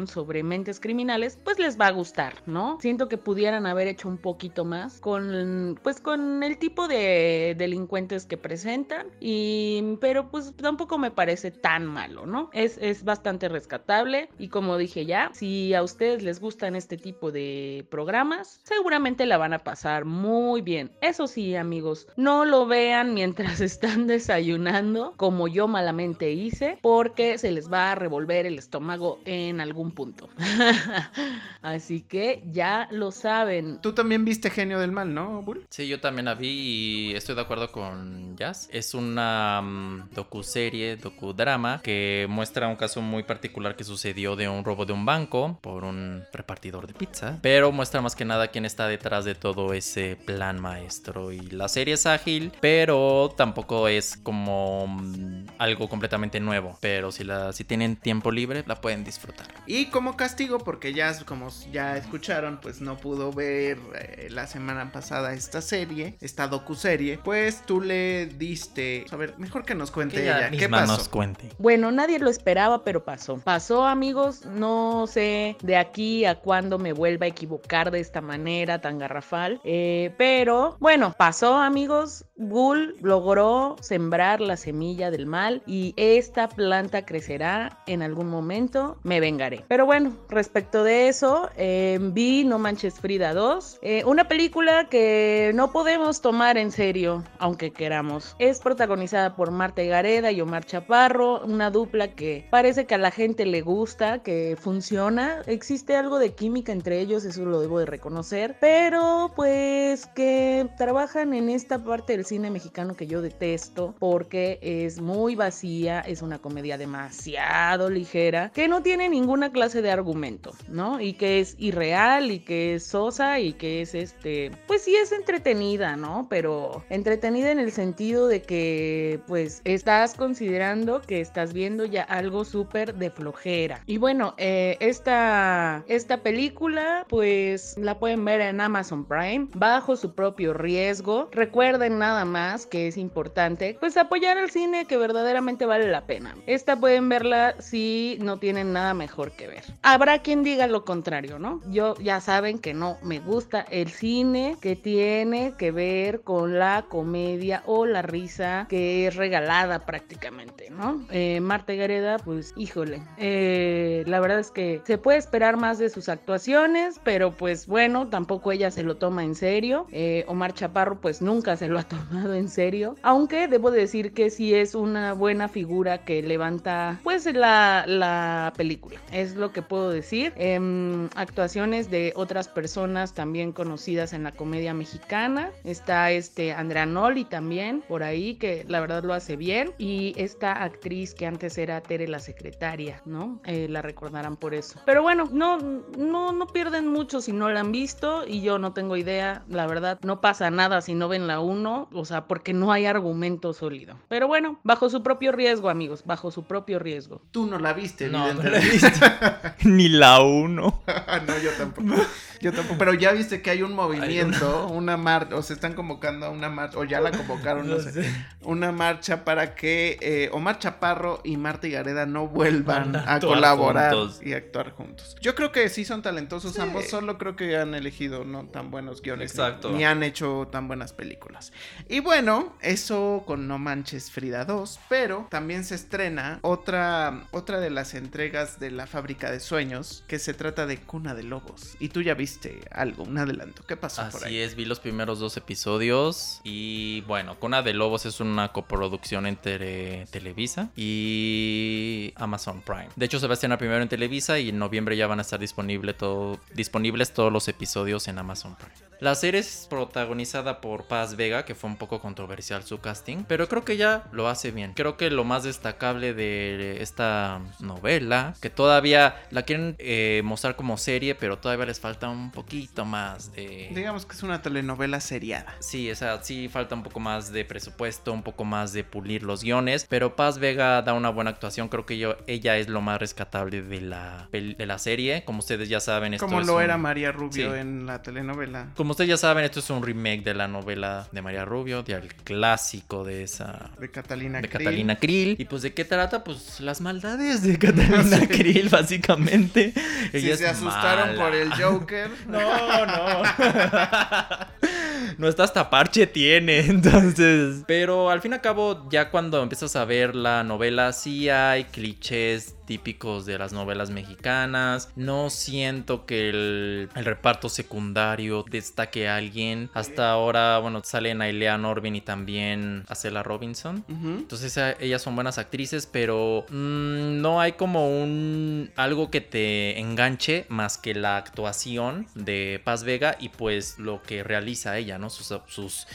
sobre 0.06 0.42
mentes 0.42 0.80
criminales, 0.80 1.38
pues 1.42 1.58
les 1.58 1.78
va 1.78 1.86
a 1.86 1.92
gustar, 1.92 2.34
¿no? 2.46 2.78
Siento 2.80 3.08
que 3.08 3.18
pudieran 3.18 3.66
haber 3.66 3.88
hecho 3.88 4.08
un 4.08 4.18
poquito 4.18 4.64
más 4.64 5.00
con 5.00 5.78
pues 5.82 6.00
con 6.00 6.42
el 6.42 6.58
tipo 6.58 6.88
de 6.88 7.54
delincuentes 7.56 8.26
que 8.26 8.36
presentan 8.36 9.06
y 9.20 9.96
pero 10.00 10.30
pues 10.30 10.54
tampoco 10.56 10.98
me 10.98 11.10
parece 11.10 11.50
tan 11.50 11.86
malo, 11.86 12.26
¿no? 12.26 12.50
Es, 12.52 12.78
es 12.80 13.04
bastante 13.04 13.48
rescatable 13.48 14.28
y 14.38 14.48
como 14.48 14.76
dije 14.76 15.06
ya, 15.06 15.30
si 15.32 15.74
a 15.74 15.82
ustedes 15.82 16.22
les 16.22 16.40
gustan 16.40 16.76
este 16.76 16.96
tipo 16.96 17.30
de 17.30 17.86
programas, 17.90 18.60
seguramente 18.64 19.26
la 19.26 19.38
van 19.38 19.52
a 19.52 19.58
pasar 19.58 20.04
muy 20.04 20.60
bien. 20.62 20.90
Eso 21.00 21.26
sí, 21.26 21.56
amigos, 21.56 22.08
no 22.16 22.44
lo 22.44 22.66
vean 22.66 23.14
mientras 23.14 23.60
están 23.60 24.06
desayunando 24.06 25.14
como 25.16 25.48
yo 25.48 25.68
malamente 25.68 26.32
hice 26.32 26.78
porque 26.82 27.38
se 27.38 27.52
les 27.52 27.70
va 27.70 27.92
a 27.92 27.94
revolver 27.94 28.46
el 28.46 28.58
estómago 28.58 29.18
en 29.24 29.41
algún 29.60 29.92
punto. 29.92 30.28
Así 31.62 32.02
que 32.02 32.42
ya 32.50 32.88
lo 32.90 33.10
saben. 33.10 33.80
Tú 33.80 33.92
también 33.92 34.24
viste 34.24 34.50
Genio 34.50 34.78
del 34.78 34.92
Mal, 34.92 35.14
¿no, 35.14 35.42
Bull? 35.42 35.66
Sí, 35.70 35.88
yo 35.88 36.00
también 36.00 36.26
la 36.26 36.34
vi 36.34 36.48
y 36.48 37.14
estoy 37.14 37.34
de 37.34 37.40
acuerdo 37.40 37.70
con 37.70 38.36
Jazz. 38.36 38.68
Es 38.72 38.94
una 38.94 39.60
um, 39.62 40.08
docuserie, 40.10 40.96
docudrama 40.96 41.80
que 41.82 42.26
muestra 42.28 42.68
un 42.68 42.76
caso 42.76 43.00
muy 43.00 43.22
particular 43.22 43.76
que 43.76 43.84
sucedió 43.84 44.36
de 44.36 44.48
un 44.48 44.64
robo 44.64 44.86
de 44.86 44.92
un 44.92 45.04
banco 45.04 45.58
por 45.60 45.84
un 45.84 46.24
repartidor 46.32 46.86
de 46.86 46.94
pizza, 46.94 47.38
pero 47.42 47.72
muestra 47.72 48.00
más 48.00 48.16
que 48.16 48.24
nada 48.24 48.48
quién 48.48 48.64
está 48.64 48.88
detrás 48.88 49.24
de 49.24 49.34
todo 49.34 49.72
ese 49.72 50.16
plan 50.16 50.60
maestro 50.60 51.32
y 51.32 51.40
la 51.40 51.68
serie 51.68 51.94
es 51.94 52.06
ágil, 52.06 52.52
pero 52.60 53.32
tampoco 53.36 53.88
es 53.88 54.16
como 54.16 54.84
um, 54.84 55.46
algo 55.58 55.88
completamente 55.88 56.40
nuevo, 56.40 56.78
pero 56.80 57.12
si 57.12 57.24
la 57.24 57.52
si 57.52 57.64
tienen 57.64 57.96
tiempo 57.96 58.30
libre 58.30 58.64
la 58.66 58.80
pueden 58.80 59.04
disfrutar. 59.04 59.31
Y 59.64 59.86
como 59.86 60.16
castigo, 60.16 60.58
porque 60.58 60.92
ya, 60.92 61.16
como 61.24 61.48
ya 61.70 61.96
escucharon, 61.96 62.58
pues 62.60 62.80
no 62.80 62.96
pudo 62.96 63.32
ver 63.32 63.78
eh, 63.94 64.28
la 64.30 64.46
semana 64.46 64.90
pasada 64.90 65.34
esta 65.34 65.62
serie, 65.62 66.16
esta 66.20 66.48
docuserie, 66.48 67.18
pues 67.22 67.62
tú 67.64 67.80
le 67.80 68.26
diste. 68.26 69.04
A 69.12 69.16
ver, 69.16 69.34
mejor 69.38 69.64
que 69.64 69.74
nos 69.74 69.92
cuente 69.92 70.16
Que 70.16 70.22
ella. 70.24 70.50
¿Qué 70.50 70.68
pasó? 70.68 70.96
nos 70.96 71.08
cuente. 71.08 71.48
Bueno, 71.58 71.92
nadie 71.92 72.18
lo 72.18 72.28
esperaba, 72.28 72.82
pero 72.82 73.04
pasó. 73.04 73.38
Pasó, 73.38 73.86
amigos. 73.86 74.44
No 74.46 75.06
sé 75.06 75.56
de 75.62 75.76
aquí 75.76 76.24
a 76.24 76.34
cuándo 76.34 76.78
me 76.78 76.92
vuelva 76.92 77.26
a 77.26 77.28
equivocar 77.28 77.90
de 77.92 78.00
esta 78.00 78.20
manera 78.20 78.80
tan 78.80 78.98
garrafal. 78.98 79.60
Eh, 79.64 80.12
pero 80.18 80.76
bueno, 80.80 81.14
pasó, 81.16 81.56
amigos. 81.56 82.24
Bull 82.36 82.96
logró 83.00 83.76
sembrar 83.80 84.40
la 84.40 84.56
semilla 84.56 85.12
del 85.12 85.26
mal 85.26 85.62
y 85.66 85.94
esta 85.96 86.48
planta 86.48 87.06
crecerá 87.06 87.78
en 87.86 88.02
algún 88.02 88.28
momento. 88.28 88.98
Me 89.04 89.20
vengaré. 89.22 89.64
Pero 89.68 89.86
bueno, 89.86 90.16
respecto 90.28 90.82
de 90.82 91.08
eso, 91.08 91.48
eh, 91.56 91.98
vi 92.00 92.44
No 92.44 92.58
Manches 92.58 92.98
Frida 92.98 93.32
2. 93.32 93.78
eh, 93.82 94.02
una 94.04 94.26
película 94.26 94.88
que 94.90 95.52
no 95.54 95.70
podemos 95.72 96.20
tomar 96.20 96.58
en 96.58 96.72
serio, 96.72 97.22
aunque 97.38 97.70
queramos. 97.70 98.34
Es 98.40 98.58
protagonizada 98.58 99.36
por 99.36 99.52
Marta 99.52 99.82
Gareda 99.82 100.32
y 100.32 100.40
Omar 100.40 100.64
Chaparro, 100.64 101.44
una 101.44 101.70
dupla 101.70 102.08
que 102.08 102.46
parece 102.50 102.84
que 102.84 102.96
a 102.96 102.98
la 102.98 103.12
gente 103.12 103.46
le 103.46 103.60
gusta, 103.60 104.22
que 104.22 104.56
funciona. 104.60 105.42
Existe 105.46 105.96
algo 105.96 106.18
de 106.18 106.34
química 106.34 106.72
entre 106.72 106.98
ellos, 106.98 107.24
eso 107.24 107.44
lo 107.44 107.60
debo 107.60 107.78
de 107.78 107.86
reconocer. 107.86 108.56
Pero 108.60 109.30
pues 109.36 110.06
que 110.16 110.68
trabajan 110.76 111.32
en 111.32 111.48
esta 111.48 111.78
parte 111.84 112.16
del 112.16 112.24
cine 112.24 112.50
mexicano 112.50 112.94
que 112.94 113.06
yo 113.06 113.22
detesto 113.22 113.94
porque 114.00 114.58
es 114.60 115.00
muy 115.00 115.36
vacía, 115.36 116.00
es 116.00 116.22
una 116.22 116.38
comedia 116.38 116.76
demasiado 116.76 117.88
ligera, 117.88 118.50
que 118.52 118.66
no 118.66 118.82
tiene 118.82 119.08
ninguna 119.12 119.52
clase 119.52 119.82
de 119.82 119.90
argumento, 119.90 120.52
¿no? 120.68 121.00
Y 121.00 121.12
que 121.12 121.38
es 121.38 121.54
irreal 121.58 122.30
y 122.30 122.40
que 122.40 122.74
es 122.74 122.84
sosa 122.84 123.38
y 123.38 123.52
que 123.52 123.82
es 123.82 123.94
este, 123.94 124.50
pues 124.66 124.82
sí 124.82 124.96
es 124.96 125.12
entretenida, 125.12 125.96
¿no? 125.96 126.26
Pero 126.28 126.82
entretenida 126.90 127.52
en 127.52 127.60
el 127.60 127.70
sentido 127.70 128.26
de 128.26 128.42
que 128.42 129.20
pues 129.28 129.60
estás 129.64 130.14
considerando 130.14 131.00
que 131.02 131.20
estás 131.20 131.52
viendo 131.52 131.84
ya 131.84 132.02
algo 132.02 132.44
súper 132.44 132.94
de 132.94 133.10
flojera. 133.10 133.82
Y 133.86 133.98
bueno, 133.98 134.34
eh, 134.38 134.76
esta, 134.80 135.84
esta 135.86 136.22
película 136.22 137.06
pues 137.08 137.76
la 137.78 137.98
pueden 137.98 138.24
ver 138.24 138.40
en 138.40 138.60
Amazon 138.60 139.04
Prime 139.04 139.48
bajo 139.54 139.94
su 139.96 140.14
propio 140.14 140.54
riesgo. 140.54 141.28
Recuerden 141.32 141.98
nada 141.98 142.24
más 142.24 142.66
que 142.66 142.88
es 142.88 142.96
importante 142.96 143.76
pues 143.78 143.96
apoyar 143.96 144.38
al 144.38 144.50
cine 144.50 144.86
que 144.86 144.96
verdaderamente 144.96 145.66
vale 145.66 145.90
la 145.90 146.06
pena. 146.06 146.34
Esta 146.46 146.80
pueden 146.80 147.08
verla 147.10 147.54
si 147.60 148.16
no 148.20 148.38
tienen 148.38 148.72
nada 148.72 148.94
mejor 149.02 149.32
que 149.32 149.48
ver. 149.48 149.64
Habrá 149.82 150.20
quien 150.20 150.44
diga 150.44 150.68
lo 150.68 150.84
contrario, 150.84 151.40
¿no? 151.40 151.60
Yo 151.68 151.96
ya 151.96 152.20
saben 152.20 152.60
que 152.60 152.72
no 152.72 152.98
me 153.02 153.18
gusta 153.18 153.62
el 153.62 153.90
cine 153.90 154.56
que 154.60 154.76
tiene 154.76 155.54
que 155.58 155.72
ver 155.72 156.20
con 156.20 156.58
la 156.58 156.84
comedia 156.88 157.64
o 157.66 157.84
la 157.84 158.02
risa 158.02 158.66
que 158.68 159.08
es 159.08 159.16
regalada 159.16 159.84
prácticamente, 159.84 160.70
¿no? 160.70 161.04
Eh, 161.10 161.40
Marta 161.40 161.74
Gareda, 161.74 162.18
pues 162.18 162.54
híjole, 162.56 163.02
eh, 163.18 164.04
la 164.06 164.20
verdad 164.20 164.38
es 164.38 164.52
que 164.52 164.80
se 164.84 164.98
puede 164.98 165.18
esperar 165.18 165.56
más 165.56 165.78
de 165.78 165.90
sus 165.90 166.08
actuaciones, 166.08 167.00
pero 167.02 167.32
pues 167.32 167.66
bueno, 167.66 168.06
tampoco 168.06 168.52
ella 168.52 168.70
se 168.70 168.84
lo 168.84 168.96
toma 168.96 169.24
en 169.24 169.34
serio. 169.34 169.86
Eh, 169.90 170.24
Omar 170.28 170.54
Chaparro 170.54 171.00
pues 171.00 171.22
nunca 171.22 171.56
se 171.56 171.66
lo 171.66 171.80
ha 171.80 171.82
tomado 171.96 172.34
en 172.34 172.48
serio, 172.48 172.94
aunque 173.02 173.48
debo 173.48 173.72
decir 173.72 174.12
que 174.12 174.30
sí 174.30 174.54
es 174.54 174.76
una 174.76 175.12
buena 175.12 175.48
figura 175.48 176.04
que 176.04 176.22
levanta 176.22 177.00
pues 177.02 177.26
la, 177.26 177.84
la 177.86 178.52
película, 178.56 178.81
es 179.10 179.34
lo 179.36 179.52
que 179.52 179.62
puedo 179.62 179.90
decir. 179.90 180.32
Em, 180.36 181.08
actuaciones 181.14 181.90
de 181.90 182.12
otras 182.16 182.48
personas 182.48 183.14
también 183.14 183.52
conocidas 183.52 184.12
en 184.12 184.24
la 184.24 184.32
comedia 184.32 184.74
mexicana, 184.74 185.50
está 185.64 186.10
este 186.10 186.52
Andrea 186.52 186.86
Noli 186.86 187.24
también 187.24 187.82
por 187.88 188.02
ahí 188.02 188.34
que 188.36 188.64
la 188.68 188.80
verdad 188.80 189.04
lo 189.04 189.14
hace 189.14 189.36
bien 189.36 189.72
y 189.78 190.14
esta 190.16 190.62
actriz 190.62 191.14
que 191.14 191.26
antes 191.26 191.58
era 191.58 191.80
Tere 191.80 192.08
la 192.08 192.18
secretaria, 192.18 193.02
¿no? 193.04 193.40
Eh, 193.44 193.66
la 193.68 193.82
recordarán 193.82 194.36
por 194.36 194.54
eso. 194.54 194.80
Pero 194.86 195.02
bueno, 195.02 195.28
no, 195.32 195.58
no, 195.58 196.32
no 196.32 196.46
pierden 196.46 196.88
mucho 196.88 197.20
si 197.20 197.32
no 197.32 197.48
la 197.48 197.60
han 197.60 197.72
visto 197.72 198.26
y 198.26 198.40
yo 198.40 198.58
no 198.58 198.72
tengo 198.72 198.96
idea, 198.96 199.44
la 199.48 199.66
verdad, 199.66 199.98
no 200.02 200.20
pasa 200.20 200.50
nada 200.50 200.80
si 200.80 200.94
no 200.94 201.08
ven 201.08 201.26
la 201.26 201.40
1, 201.40 201.88
o 201.92 202.04
sea, 202.04 202.26
porque 202.26 202.52
no 202.52 202.72
hay 202.72 202.86
argumento 202.86 203.52
sólido. 203.52 203.96
Pero 204.08 204.28
bueno, 204.28 204.58
bajo 204.62 204.88
su 204.88 205.02
propio 205.02 205.32
riesgo, 205.32 205.68
amigos, 205.68 206.02
bajo 206.04 206.30
su 206.30 206.44
propio 206.44 206.78
riesgo. 206.78 207.20
Tú 207.30 207.46
no 207.46 207.58
la 207.58 207.72
viste, 207.72 208.08
No, 208.08 208.32
no 208.32 208.42
Ni 209.64 209.88
la 209.88 210.20
uno. 210.20 210.82
no, 211.26 211.38
yo 211.38 211.50
tampoco. 211.52 211.94
Yo 212.40 212.52
tampoco. 212.52 212.76
Pero 212.76 212.94
ya 212.94 213.12
viste 213.12 213.40
que 213.40 213.50
hay 213.50 213.62
un 213.62 213.72
movimiento, 213.72 214.66
una 214.66 214.96
marcha, 214.96 215.36
o 215.36 215.42
se 215.42 215.54
están 215.54 215.74
convocando 215.74 216.26
a 216.26 216.30
una 216.30 216.48
marcha, 216.48 216.76
o 216.76 216.84
ya 216.84 217.00
la 217.00 217.12
convocaron, 217.12 217.68
no, 217.68 217.78
sé, 217.78 218.12
una 218.42 218.72
marcha 218.72 219.24
para 219.24 219.54
que 219.54 219.96
eh, 220.00 220.28
Omar 220.32 220.58
Chaparro 220.58 221.20
y 221.22 221.36
Marta 221.36 221.68
Gareda 221.68 222.04
no 222.04 222.26
vuelvan 222.26 222.92
Van 222.92 223.08
a 223.08 223.20
colaborar 223.20 223.94
juntos. 223.94 224.20
y 224.24 224.32
actuar 224.32 224.72
juntos. 224.72 225.16
Yo 225.20 225.36
creo 225.36 225.52
que 225.52 225.68
sí 225.68 225.84
son 225.84 226.02
talentosos 226.02 226.58
ambos, 226.58 226.88
solo 226.88 227.16
creo 227.16 227.36
que 227.36 227.56
han 227.56 227.74
elegido 227.74 228.24
no 228.24 228.46
tan 228.46 228.72
buenos 228.72 229.02
guiones. 229.02 229.30
Exacto. 229.30 229.70
Ni, 229.70 229.78
ni 229.78 229.84
han 229.84 230.02
hecho 230.02 230.48
tan 230.50 230.66
buenas 230.66 230.92
películas. 230.92 231.52
Y 231.88 232.00
bueno, 232.00 232.56
eso 232.60 233.22
con 233.24 233.46
No 233.46 233.58
Manches 233.58 234.10
Frida 234.10 234.44
2, 234.44 234.80
pero 234.88 235.28
también 235.30 235.64
se 235.64 235.76
estrena 235.76 236.40
otra, 236.42 237.28
otra 237.30 237.60
de 237.60 237.70
las 237.70 237.94
entregas 237.94 238.58
de 238.62 238.70
la 238.70 238.86
fábrica 238.86 239.30
de 239.30 239.40
sueños, 239.40 240.04
que 240.06 240.18
se 240.18 240.32
trata 240.32 240.66
de 240.66 240.78
Cuna 240.78 241.14
de 241.14 241.24
Lobos. 241.24 241.76
Y 241.80 241.88
tú 241.88 242.00
ya 242.00 242.14
viste 242.14 242.60
algo, 242.70 243.02
un 243.02 243.18
adelanto. 243.18 243.64
¿Qué 243.66 243.76
pasó 243.76 244.02
por 244.10 244.24
Así 244.24 244.36
ahí? 244.36 244.38
es, 244.38 244.54
vi 244.54 244.64
los 244.64 244.78
primeros 244.80 245.18
dos 245.18 245.36
episodios 245.36 246.40
y 246.44 247.02
bueno, 247.02 247.38
Cuna 247.40 247.62
de 247.62 247.74
Lobos 247.74 248.06
es 248.06 248.20
una 248.20 248.52
coproducción 248.52 249.26
entre 249.26 250.06
Televisa 250.06 250.70
y 250.76 252.12
Amazon 252.16 252.62
Prime. 252.62 252.88
De 252.96 253.06
hecho 253.06 253.18
se 253.18 253.26
va 253.26 253.32
a 253.32 253.34
estrenar 253.34 253.58
primero 253.58 253.82
en 253.82 253.88
Televisa 253.88 254.38
y 254.38 254.50
en 254.50 254.58
noviembre 254.58 254.96
ya 254.96 255.06
van 255.08 255.18
a 255.18 255.22
estar 255.22 255.40
disponible 255.40 255.92
todo, 255.92 256.38
disponibles 256.54 257.12
todos 257.12 257.32
los 257.32 257.48
episodios 257.48 258.06
en 258.06 258.18
Amazon 258.18 258.54
Prime. 258.56 258.92
La 259.00 259.16
serie 259.16 259.40
es 259.40 259.66
protagonizada 259.68 260.60
por 260.60 260.84
Paz 260.84 261.16
Vega, 261.16 261.44
que 261.44 261.56
fue 261.56 261.68
un 261.68 261.76
poco 261.76 262.00
controversial 262.00 262.62
su 262.62 262.78
casting, 262.78 263.24
pero 263.26 263.48
creo 263.48 263.64
que 263.64 263.76
ya 263.76 264.04
lo 264.12 264.28
hace 264.28 264.52
bien. 264.52 264.74
Creo 264.74 264.96
que 264.96 265.10
lo 265.10 265.24
más 265.24 265.42
destacable 265.42 266.14
de 266.14 266.80
esta 266.80 267.40
novela, 267.58 268.34
que 268.40 268.48
todavía 268.54 269.16
la 269.30 269.42
quieren 269.42 269.76
eh, 269.78 270.22
mostrar 270.24 270.56
como 270.56 270.76
serie, 270.76 271.14
pero 271.14 271.38
todavía 271.38 271.66
les 271.66 271.80
falta 271.80 272.08
un 272.08 272.30
poquito 272.30 272.84
más 272.84 273.32
de... 273.32 273.70
Digamos 273.74 274.06
que 274.06 274.14
es 274.14 274.22
una 274.22 274.42
telenovela 274.42 275.00
seriada. 275.00 275.54
Sí, 275.60 275.90
o 275.90 275.96
sea, 275.96 276.22
sí 276.22 276.48
falta 276.48 276.74
un 276.74 276.82
poco 276.82 277.00
más 277.00 277.32
de 277.32 277.44
presupuesto, 277.44 278.12
un 278.12 278.22
poco 278.22 278.44
más 278.44 278.72
de 278.72 278.84
pulir 278.84 279.22
los 279.22 279.42
guiones, 279.42 279.86
pero 279.88 280.16
Paz 280.16 280.38
Vega 280.38 280.82
da 280.82 280.92
una 280.94 281.10
buena 281.10 281.30
actuación, 281.30 281.68
creo 281.68 281.86
que 281.86 281.98
yo, 281.98 282.16
ella 282.26 282.56
es 282.58 282.68
lo 282.68 282.80
más 282.80 282.98
rescatable 283.00 283.62
de 283.62 283.80
la, 283.80 284.28
de 284.32 284.66
la 284.66 284.78
serie, 284.78 285.24
como 285.24 285.38
ustedes 285.40 285.68
ya 285.68 285.80
saben. 285.80 286.14
Esto 286.14 286.26
Como 286.26 286.40
es 286.40 286.46
lo 286.46 286.56
un- 286.56 286.62
era 286.62 286.78
María 286.78 287.12
Rubio 287.12 287.52
Sí. 287.52 287.58
en 287.58 287.86
la 287.86 288.02
telenovela. 288.02 288.68
Como 288.76 288.90
ustedes 288.92 289.08
ya 289.10 289.16
saben, 289.16 289.44
esto 289.44 289.60
es 289.60 289.70
un 289.70 289.82
remake 289.82 290.22
de 290.22 290.34
la 290.34 290.48
novela 290.48 291.08
de 291.12 291.22
María 291.22 291.44
Rubio, 291.44 291.82
del 291.82 292.14
clásico 292.14 293.04
de 293.04 293.22
esa... 293.22 293.70
De 293.78 293.90
Catalina 293.90 294.40
De 294.40 294.48
Krill. 294.48 294.64
Catalina 294.64 294.96
Krill. 294.96 295.36
¿Y 295.38 295.44
pues 295.44 295.62
de 295.62 295.72
qué 295.72 295.84
trata? 295.84 296.24
Pues 296.24 296.60
las 296.60 296.80
maldades 296.80 297.42
de 297.42 297.58
Catalina 297.62 298.26
Krill, 298.26 298.41
básicamente. 298.70 299.72
Si 300.10 300.18
Ella 300.18 300.36
se 300.36 300.48
asustaron 300.48 301.08
mala. 301.16 301.24
por 301.24 301.34
el 301.34 301.52
Joker. 301.52 302.10
No, 302.26 302.86
no. 302.86 303.22
no 305.18 305.28
está 305.28 305.44
hasta 305.44 305.70
parche 305.70 306.06
tiene, 306.06 306.60
entonces. 306.66 307.64
Pero 307.66 308.10
al 308.10 308.20
fin 308.20 308.32
y 308.32 308.34
al 308.34 308.40
cabo, 308.40 308.88
ya 308.90 309.10
cuando 309.10 309.42
empiezas 309.42 309.76
a 309.76 309.84
ver 309.84 310.14
la 310.14 310.44
novela, 310.44 310.92
sí 310.92 311.28
hay 311.28 311.64
clichés 311.64 312.56
típicos 312.64 313.26
de 313.26 313.38
las 313.38 313.52
novelas 313.52 313.90
mexicanas. 313.90 314.90
No 314.96 315.30
siento 315.30 316.06
que 316.06 316.30
el, 316.30 316.88
el 316.94 317.04
reparto 317.04 317.48
secundario 317.48 318.44
destaque 318.50 319.08
a 319.08 319.16
alguien. 319.16 319.68
Hasta 319.74 320.10
ahora, 320.10 320.58
bueno, 320.58 320.80
salen 320.84 321.20
Ailea 321.20 321.58
Norvin 321.58 321.96
y 321.96 322.00
también 322.00 322.84
Acela 322.88 323.22
Robinson. 323.22 323.84
Entonces 323.88 324.58
ellas 324.80 325.02
son 325.02 325.14
buenas 325.14 325.38
actrices, 325.38 325.86
pero 325.86 326.46
mm, 326.48 327.20
no 327.20 327.40
hay 327.40 327.52
como 327.52 327.88
un 327.88 328.70
algo 328.76 329.10
que 329.10 329.20
te 329.20 329.78
enganche 329.78 330.46
más 330.48 330.78
que 330.78 330.94
la 330.94 331.16
actuación 331.16 332.06
de 332.14 332.60
Paz 332.64 332.84
Vega 332.84 333.16
y 333.18 333.28
pues 333.28 333.78
lo 333.78 334.02
que 334.02 334.22
realiza 334.22 334.78
ella, 334.78 334.91
¿no? 334.98 335.10
Sus, 335.10 335.34
sus 335.46 335.86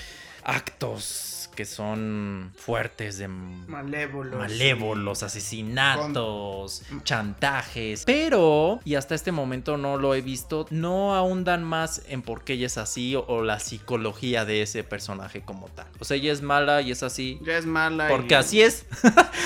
actos 0.43 1.46
que 1.57 1.65
son 1.65 2.51
fuertes 2.55 3.17
de 3.17 3.27
Malévolos. 3.27 4.37
malévolos, 4.37 5.23
asesinatos, 5.23 6.83
chantajes. 7.03 8.03
Pero, 8.05 8.79
y 8.85 8.93
hasta 8.93 9.15
este 9.15 9.31
momento 9.31 9.75
no 9.75 9.97
lo 9.97 10.13
he 10.13 10.21
visto, 10.21 10.67
no 10.69 11.15
ahondan 11.15 11.63
más 11.63 12.03
en 12.09 12.21
por 12.21 12.43
qué 12.43 12.53
ella 12.53 12.67
es 12.67 12.77
así 12.77 13.15
o, 13.15 13.25
o 13.27 13.41
la 13.41 13.59
psicología 13.59 14.45
de 14.45 14.61
ese 14.61 14.83
personaje 14.83 15.41
como 15.41 15.67
tal. 15.69 15.87
O 15.99 16.05
sea, 16.05 16.15
ella 16.17 16.31
es 16.31 16.43
mala 16.43 16.83
y 16.83 16.91
es 16.91 17.01
así. 17.01 17.39
Ya 17.43 17.57
es 17.57 17.65
mala. 17.65 18.07
Porque 18.07 18.35
y- 18.35 18.37
así 18.37 18.61
es. 18.61 18.85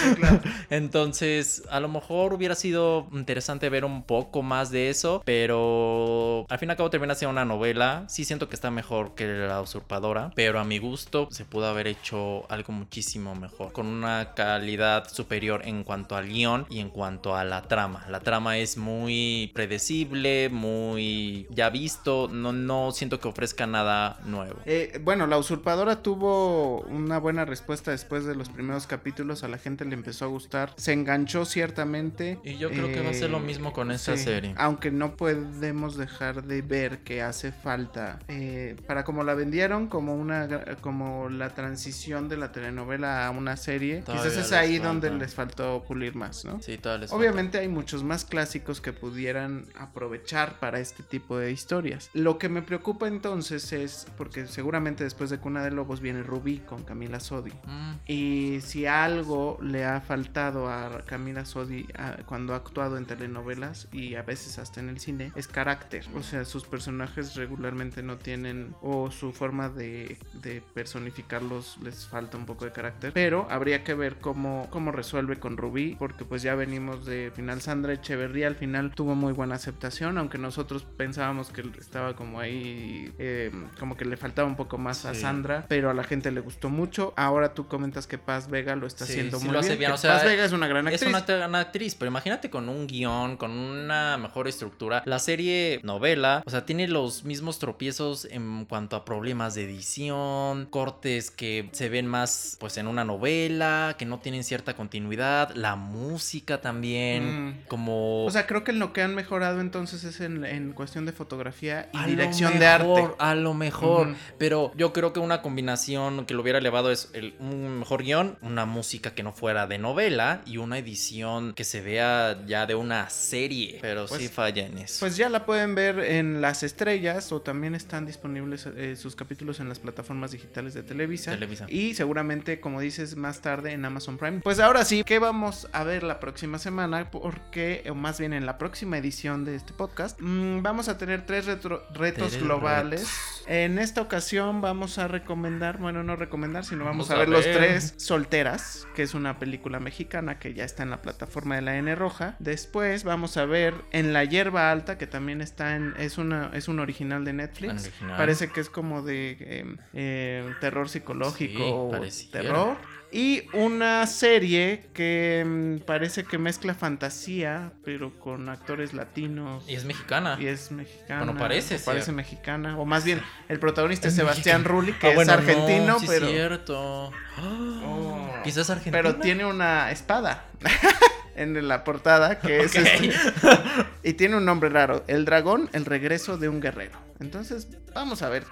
Sí, 0.01 0.15
claro. 0.15 0.41
Entonces, 0.69 1.63
a 1.69 1.79
lo 1.79 1.87
mejor 1.87 2.33
hubiera 2.33 2.55
sido 2.55 3.07
interesante 3.13 3.69
ver 3.69 3.85
un 3.85 4.03
poco 4.03 4.41
más 4.41 4.71
de 4.71 4.89
eso, 4.89 5.21
pero 5.25 6.45
al 6.49 6.57
fin 6.57 6.69
y 6.69 6.71
al 6.71 6.77
cabo 6.77 6.89
termina 6.89 7.13
siendo 7.15 7.31
una 7.31 7.45
novela. 7.45 8.03
Sí 8.09 8.25
siento 8.25 8.49
que 8.49 8.55
está 8.55 8.71
mejor 8.71 9.13
que 9.15 9.27
La 9.27 9.61
Usurpadora, 9.61 10.31
pero 10.35 10.59
a 10.59 10.63
mi 10.63 10.79
gusto 10.79 11.27
se 11.31 11.45
pudo 11.45 11.67
haber 11.67 11.87
hecho 11.87 12.00
algo 12.49 12.73
muchísimo 12.73 13.35
mejor, 13.35 13.71
con 13.71 13.87
una 13.87 14.33
calidad 14.33 15.07
superior 15.07 15.61
en 15.65 15.83
cuanto 15.83 16.15
al 16.15 16.27
guion 16.27 16.65
y 16.69 16.79
en 16.79 16.89
cuanto 16.89 17.35
a 17.35 17.43
la 17.43 17.61
trama. 17.63 18.05
La 18.09 18.19
trama 18.19 18.57
es 18.57 18.77
muy 18.77 19.51
predecible, 19.53 20.49
muy 20.49 21.47
ya 21.49 21.69
visto, 21.69 22.27
no, 22.31 22.53
no 22.53 22.91
siento 22.91 23.19
que 23.19 23.27
ofrezca 23.27 23.67
nada 23.67 24.19
nuevo. 24.25 24.59
Eh, 24.65 24.99
bueno, 25.03 25.27
la 25.27 25.37
usurpadora 25.37 26.01
tuvo 26.01 26.81
una 26.81 27.19
buena 27.19 27.45
respuesta 27.45 27.91
después 27.91 28.25
de 28.25 28.35
los 28.35 28.49
primeros 28.49 28.87
capítulos. 28.87 29.43
A 29.43 29.47
la 29.47 29.57
gente 29.57 29.85
le 29.85 29.93
empezó 29.93 30.25
a 30.25 30.27
gustar. 30.27 30.73
Se 30.77 30.93
enganchó 30.93 31.45
ciertamente. 31.45 32.39
Y 32.43 32.57
yo 32.57 32.69
creo 32.69 32.87
que 32.87 33.01
va 33.01 33.11
a 33.11 33.13
ser 33.13 33.29
lo 33.29 33.39
mismo 33.39 33.73
con 33.73 33.91
esta 33.91 34.17
serie. 34.17 34.53
Aunque 34.57 34.91
no 34.91 35.15
podemos 35.15 35.97
dejar 35.97 36.43
de 36.43 36.61
ver 36.61 36.99
que 36.99 37.21
hace 37.21 37.51
falta 37.51 38.19
eh, 38.27 38.75
para 38.87 39.03
como 39.03 39.23
la 39.23 39.33
vendieron 39.33 39.87
como 39.87 40.15
una 40.15 40.47
como 40.81 41.29
la 41.29 41.49
transición 41.49 41.90
de 41.91 42.37
la 42.37 42.51
telenovela 42.51 43.25
a 43.27 43.29
una 43.31 43.57
serie. 43.57 44.01
Todavía 44.01 44.23
quizás 44.31 44.45
es 44.45 44.51
ahí 44.53 44.77
falta. 44.77 44.87
donde 44.87 45.11
les 45.11 45.33
faltó 45.35 45.83
pulir 45.87 46.15
más, 46.15 46.45
¿no? 46.45 46.61
Sí, 46.61 46.77
todavía 46.77 47.01
les 47.01 47.09
falta. 47.11 47.19
Obviamente 47.21 47.57
hay 47.59 47.67
muchos 47.67 48.03
más 48.03 48.25
clásicos 48.25 48.81
que 48.81 48.93
pudieran 48.93 49.65
aprovechar 49.77 50.59
para 50.59 50.79
este 50.79 51.03
tipo 51.03 51.37
de 51.37 51.51
historias. 51.51 52.09
Lo 52.13 52.37
que 52.37 52.49
me 52.49 52.61
preocupa 52.61 53.07
entonces 53.07 53.71
es, 53.73 54.07
porque 54.17 54.47
seguramente 54.47 55.03
después 55.03 55.29
de 55.29 55.37
Cuna 55.39 55.63
de 55.63 55.71
Lobos 55.71 56.01
viene 56.01 56.23
Rubí 56.23 56.59
con 56.59 56.83
Camila 56.83 57.19
Sodi. 57.19 57.51
Mm. 57.65 57.91
Y 58.07 58.59
si 58.61 58.85
algo 58.85 59.57
le 59.61 59.85
ha 59.85 60.01
faltado 60.01 60.69
a 60.69 61.01
Camila 61.05 61.45
Sodi 61.45 61.85
a- 61.97 62.17
cuando 62.25 62.53
ha 62.53 62.57
actuado 62.57 62.97
en 62.97 63.05
telenovelas 63.05 63.87
y 63.91 64.15
a 64.15 64.21
veces 64.23 64.59
hasta 64.59 64.79
en 64.79 64.89
el 64.89 64.99
cine, 64.99 65.31
es 65.35 65.47
carácter. 65.47 66.05
O 66.15 66.23
sea, 66.23 66.45
sus 66.45 66.65
personajes 66.65 67.35
regularmente 67.35 68.03
no 68.03 68.17
tienen, 68.17 68.75
o 68.81 69.11
su 69.11 69.31
forma 69.33 69.69
de, 69.69 70.17
de 70.41 70.61
personificarlos 70.73 71.77
les 71.81 72.05
falta 72.07 72.37
un 72.37 72.45
poco 72.45 72.65
de 72.65 72.71
carácter. 72.71 73.11
Pero 73.13 73.47
habría 73.49 73.83
que 73.83 73.93
ver 73.93 74.17
cómo, 74.17 74.67
cómo 74.69 74.91
resuelve 74.91 75.37
con 75.39 75.57
Rubí, 75.57 75.95
porque 75.97 76.25
pues 76.25 76.41
ya 76.41 76.55
venimos 76.55 77.05
de 77.05 77.31
final 77.35 77.61
Sandra 77.61 77.93
Echeverría, 77.93 78.47
al 78.47 78.55
final 78.55 78.91
tuvo 78.93 79.15
muy 79.15 79.33
buena 79.33 79.55
aceptación, 79.55 80.17
aunque 80.17 80.37
nosotros 80.37 80.85
pensábamos 80.97 81.49
que 81.49 81.63
estaba 81.79 82.15
como 82.15 82.39
ahí, 82.39 83.11
eh, 83.19 83.51
como 83.79 83.97
que 83.97 84.05
le 84.05 84.17
faltaba 84.17 84.47
un 84.47 84.55
poco 84.55 84.77
más 84.77 85.05
a. 85.05 85.13
Sandra, 85.15 85.65
pero 85.67 85.89
a 85.89 85.93
la 85.93 86.03
gente 86.03 86.31
le 86.31 86.39
gustó 86.39 86.69
mucho. 86.69 87.13
Ahora 87.17 87.53
tú 87.53 87.67
comentas 87.67 88.07
que 88.07 88.17
Paz 88.17 88.49
Vega 88.49 88.75
lo 88.75 88.87
está 88.87 89.05
Sí, 89.05 89.13
haciendo 89.13 89.39
sí 89.39 89.45
muy 89.47 89.57
bien. 89.59 89.77
bien, 89.77 89.91
que 89.91 89.95
o 89.95 89.97
sea, 89.97 90.13
Paz 90.15 90.25
Vega 90.25 90.45
es 90.45 90.51
una 90.51 90.67
gran 90.67 90.87
Es 90.87 90.95
actriz. 90.95 91.09
una 91.09 91.21
gran 91.37 91.55
actriz, 91.55 91.95
pero 91.95 92.09
imagínate 92.09 92.49
con 92.49 92.69
un 92.69 92.87
guion, 92.87 93.37
con 93.37 93.51
una 93.51 94.17
mejor 94.17 94.47
estructura. 94.47 95.03
La 95.05 95.19
serie 95.19 95.79
novela, 95.83 96.41
o 96.45 96.49
sea, 96.49 96.65
tiene 96.65 96.87
los 96.87 97.23
mismos 97.23 97.59
tropiezos 97.59 98.25
en 98.25 98.65
cuanto 98.65 98.95
a 98.95 99.05
problemas 99.05 99.53
de 99.55 99.65
edición, 99.65 100.65
cortes 100.67 101.29
que 101.31 101.69
se 101.71 101.89
ven 101.89 102.07
más 102.07 102.57
pues 102.59 102.77
en 102.77 102.87
una 102.87 103.03
novela, 103.05 103.95
que 103.97 104.05
no 104.05 104.19
tienen 104.19 104.43
cierta 104.43 104.75
continuidad, 104.75 105.53
la 105.55 105.75
música 105.75 106.61
también, 106.61 107.21
Mm. 107.47 107.53
como... 107.67 108.25
O 108.25 108.31
sea, 108.31 108.47
creo 108.47 108.63
que 108.63 108.73
lo 108.73 108.93
que 108.93 109.01
han 109.01 109.15
mejorado 109.15 109.61
entonces 109.61 110.03
es 110.03 110.19
en, 110.21 110.43
en 110.45 110.73
cuestión 110.73 111.05
de 111.05 111.11
fotografía 111.13 111.89
y 111.93 111.97
A 111.97 112.05
dirección 112.07 112.59
de 112.59 112.67
arte. 112.67 112.87
mejor, 112.87 113.15
A 113.19 113.35
lo 113.35 113.53
mejor. 113.53 114.15
Pero 114.37 114.71
yo 114.75 114.93
creo 114.93 115.13
que 115.13 115.19
una 115.19 115.41
combinación 115.41 116.25
que 116.25 116.33
lo 116.33 116.41
hubiera 116.41 116.59
elevado 116.59 116.91
es 116.91 117.09
el- 117.13 117.35
un 117.39 117.79
mejor 117.79 118.03
guion, 118.03 118.37
una 118.41 118.65
música 118.65 119.13
que 119.13 119.23
no 119.23 119.31
fuera 119.33 119.67
de 119.67 119.77
novela 119.77 120.41
y 120.45 120.57
una 120.57 120.77
edición 120.77 121.53
que 121.53 121.63
se 121.63 121.81
vea 121.81 122.43
ya 122.45 122.65
de 122.65 122.75
una 122.75 123.09
serie. 123.09 123.79
Pero 123.81 124.05
Pues- 124.07 124.21
sí 124.21 124.27
falla 124.27 124.65
en 124.65 124.77
eso. 124.79 124.97
Pues 124.99 125.17
ya 125.17 125.29
la 125.29 125.45
pueden 125.45 125.75
ver 125.75 125.99
en 125.99 126.41
Las 126.41 126.63
Estrellas 126.63 127.31
o 127.31 127.41
también 127.41 127.75
están 127.75 128.05
disponibles 128.05 128.65
eh, 128.75 128.95
sus 128.95 129.15
capítulos 129.15 129.59
en 129.59 129.69
las 129.69 129.79
plataformas 129.79 130.31
digitales 130.31 130.73
de 130.73 130.83
Televisa. 130.83 131.31
Televisa. 131.31 131.50
Y 131.69 131.93
seguramente, 131.95 132.59
como 132.59 132.79
dices, 132.81 133.15
más 133.15 133.41
tarde 133.41 133.71
en 133.73 133.83
Amazon 133.85 134.17
Prime. 134.17 134.39
Pues 134.41 134.59
ahora 134.59 134.85
sí, 134.85 135.03
¿qué 135.05 135.19
vamos 135.19 135.67
a 135.73 135.83
ver 135.83 136.03
la 136.03 136.19
próxima 136.19 136.57
semana? 136.57 137.09
Porque, 137.11 137.83
o 137.89 137.95
más 137.95 138.19
bien 138.19 138.33
en 138.33 138.45
la 138.45 138.57
próxima 138.57 138.97
edición 138.97 139.45
de 139.45 139.55
este 139.55 139.73
podcast, 139.73 140.19
mm, 140.21 140.61
vamos 140.61 140.87
a 140.89 140.97
tener 140.97 141.25
tres 141.25 141.45
retro- 141.47 141.83
retos 141.93 142.37
globales. 142.37 143.01
retos. 143.01 143.43
En 143.47 143.79
esta 143.79 144.01
ocasión 144.01 144.61
vamos 144.61 144.97
a 144.97 145.07
recomendar, 145.07 145.77
bueno, 145.77 146.03
no 146.03 146.15
recomendar, 146.15 146.63
sino 146.63 146.85
vamos, 146.85 147.07
Vamos 147.07 147.11
a 147.11 147.13
a 147.15 147.17
ver 147.19 147.29
los 147.29 147.43
tres 147.43 147.93
Solteras, 147.97 148.87
que 148.95 149.03
es 149.03 149.13
una 149.13 149.39
película 149.39 149.79
mexicana 149.79 150.37
que 150.39 150.53
ya 150.53 150.63
está 150.63 150.83
en 150.83 150.89
la 150.91 151.01
plataforma 151.01 151.55
de 151.55 151.61
la 151.61 151.77
N 151.77 151.93
Roja. 151.95 152.35
Después 152.39 153.03
vamos 153.03 153.37
a 153.37 153.45
ver 153.45 153.73
En 153.91 154.13
la 154.13 154.23
hierba 154.23 154.71
alta, 154.71 154.97
que 154.97 155.07
también 155.07 155.41
está 155.41 155.75
en, 155.75 155.93
es 155.97 156.17
una, 156.17 156.51
es 156.53 156.67
un 156.67 156.79
original 156.79 157.25
de 157.25 157.33
Netflix. 157.33 157.83
Original. 157.85 158.17
Parece 158.17 158.49
que 158.49 158.59
es 158.61 158.69
como 158.69 159.01
de 159.01 159.37
eh, 159.39 159.75
eh, 159.93 160.53
terror 160.61 160.87
psicológico 160.89 161.40
Sí, 161.49 162.29
terror. 162.31 162.77
Y 163.13 163.43
una 163.53 164.07
serie 164.07 164.85
que 164.93 165.43
mm, 165.45 165.85
parece 165.85 166.23
que 166.23 166.37
mezcla 166.37 166.73
fantasía, 166.73 167.73
pero 167.83 168.17
con 168.17 168.47
actores 168.47 168.93
latinos. 168.93 169.65
Y 169.67 169.75
es 169.75 169.83
mexicana. 169.83 170.37
Y 170.39 170.47
es 170.47 170.71
mexicana. 170.71 171.25
Bueno, 171.25 171.37
parece 171.37 171.77
parece 171.79 172.05
ser. 172.05 172.15
mexicana. 172.15 172.77
O 172.79 172.85
más 172.85 173.03
bien, 173.03 173.21
el 173.49 173.59
protagonista 173.59 174.07
es, 174.07 174.13
Es 174.13 174.17
Sebastián 174.19 174.61
mexicana. 174.61 174.79
Rulli, 174.79 174.93
que 174.93 175.07
Ah, 175.07 175.09
es 175.09 175.15
bueno, 175.15 175.33
no, 175.33 175.39
argentino, 175.39 175.99
sí 175.99 176.05
pero. 176.07 176.25
Es 176.25 176.31
cierto. 176.31 177.11
Oh. 177.41 178.29
Quizás 178.45 178.69
argentino. 178.69 178.93
Pero 178.93 179.15
tiene 179.17 179.45
una 179.45 179.91
espada. 179.91 180.45
en 181.35 181.67
la 181.67 181.83
portada, 181.83 182.39
que 182.39 182.61
es 182.61 182.75
este- 182.75 183.11
y 184.03 184.13
tiene 184.13 184.37
un 184.37 184.45
nombre 184.45 184.69
raro. 184.69 185.03
El 185.07 185.25
dragón, 185.25 185.69
el 185.73 185.83
regreso 185.85 186.37
de 186.37 186.47
un 186.47 186.61
guerrero. 186.61 186.97
Entonces, 187.19 187.67
vamos 187.93 188.21
a 188.21 188.29
ver 188.29 188.45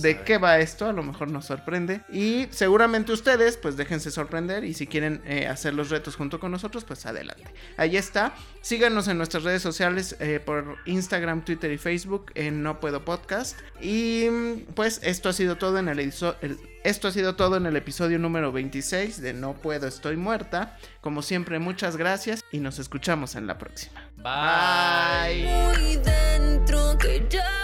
de 0.00 0.20
qué 0.22 0.38
va 0.38 0.58
esto. 0.58 0.86
A 0.88 0.92
lo 0.92 1.02
mejor 1.02 1.30
nos 1.30 1.46
sorprende. 1.46 2.02
Y 2.12 2.46
seguramente 2.50 3.12
ustedes, 3.12 3.56
pues 3.56 3.76
déjense 3.76 4.10
sorprender. 4.10 4.64
Y 4.64 4.74
si 4.74 4.86
quieren 4.86 5.22
eh, 5.26 5.46
hacer 5.46 5.74
los 5.74 5.90
retos 5.90 6.16
junto 6.16 6.38
con 6.40 6.50
nosotros, 6.52 6.84
pues 6.84 7.04
adelante. 7.06 7.44
Ahí 7.76 7.96
está. 7.96 8.34
Síganos 8.60 9.08
en 9.08 9.18
nuestras 9.18 9.42
redes 9.44 9.62
sociales 9.62 10.16
eh, 10.20 10.40
por 10.44 10.76
Instagram, 10.86 11.44
Twitter 11.44 11.70
y 11.72 11.78
Facebook 11.78 12.32
en 12.34 12.62
No 12.62 12.80
Puedo 12.80 13.04
Podcast. 13.04 13.58
Y 13.80 14.26
mm, 14.30 14.72
pues 14.74 15.00
esto 15.02 15.28
ha 15.28 15.32
sido 15.32 15.56
todo 15.56 15.78
en 15.78 15.88
el, 15.88 15.98
el- 15.98 16.58
esto 16.84 17.08
ha 17.08 17.12
sido 17.12 17.34
todo 17.34 17.56
en 17.56 17.64
el 17.64 17.76
episodio 17.76 18.18
número 18.18 18.52
26 18.52 19.20
de 19.22 19.32
No 19.32 19.54
Puedo, 19.54 19.86
Estoy 19.86 20.16
Muerta. 20.16 20.76
Como 21.00 21.22
siempre, 21.22 21.58
muchas 21.58 21.96
gracias 21.96 22.42
y 22.52 22.58
nos 22.58 22.78
escuchamos 22.78 23.36
en 23.36 23.46
la 23.46 23.56
próxima. 23.56 24.02
Bye. 24.16 25.44
Muy 25.44 25.96
dentro 25.96 26.96
que 26.98 27.26
ya 27.30 27.63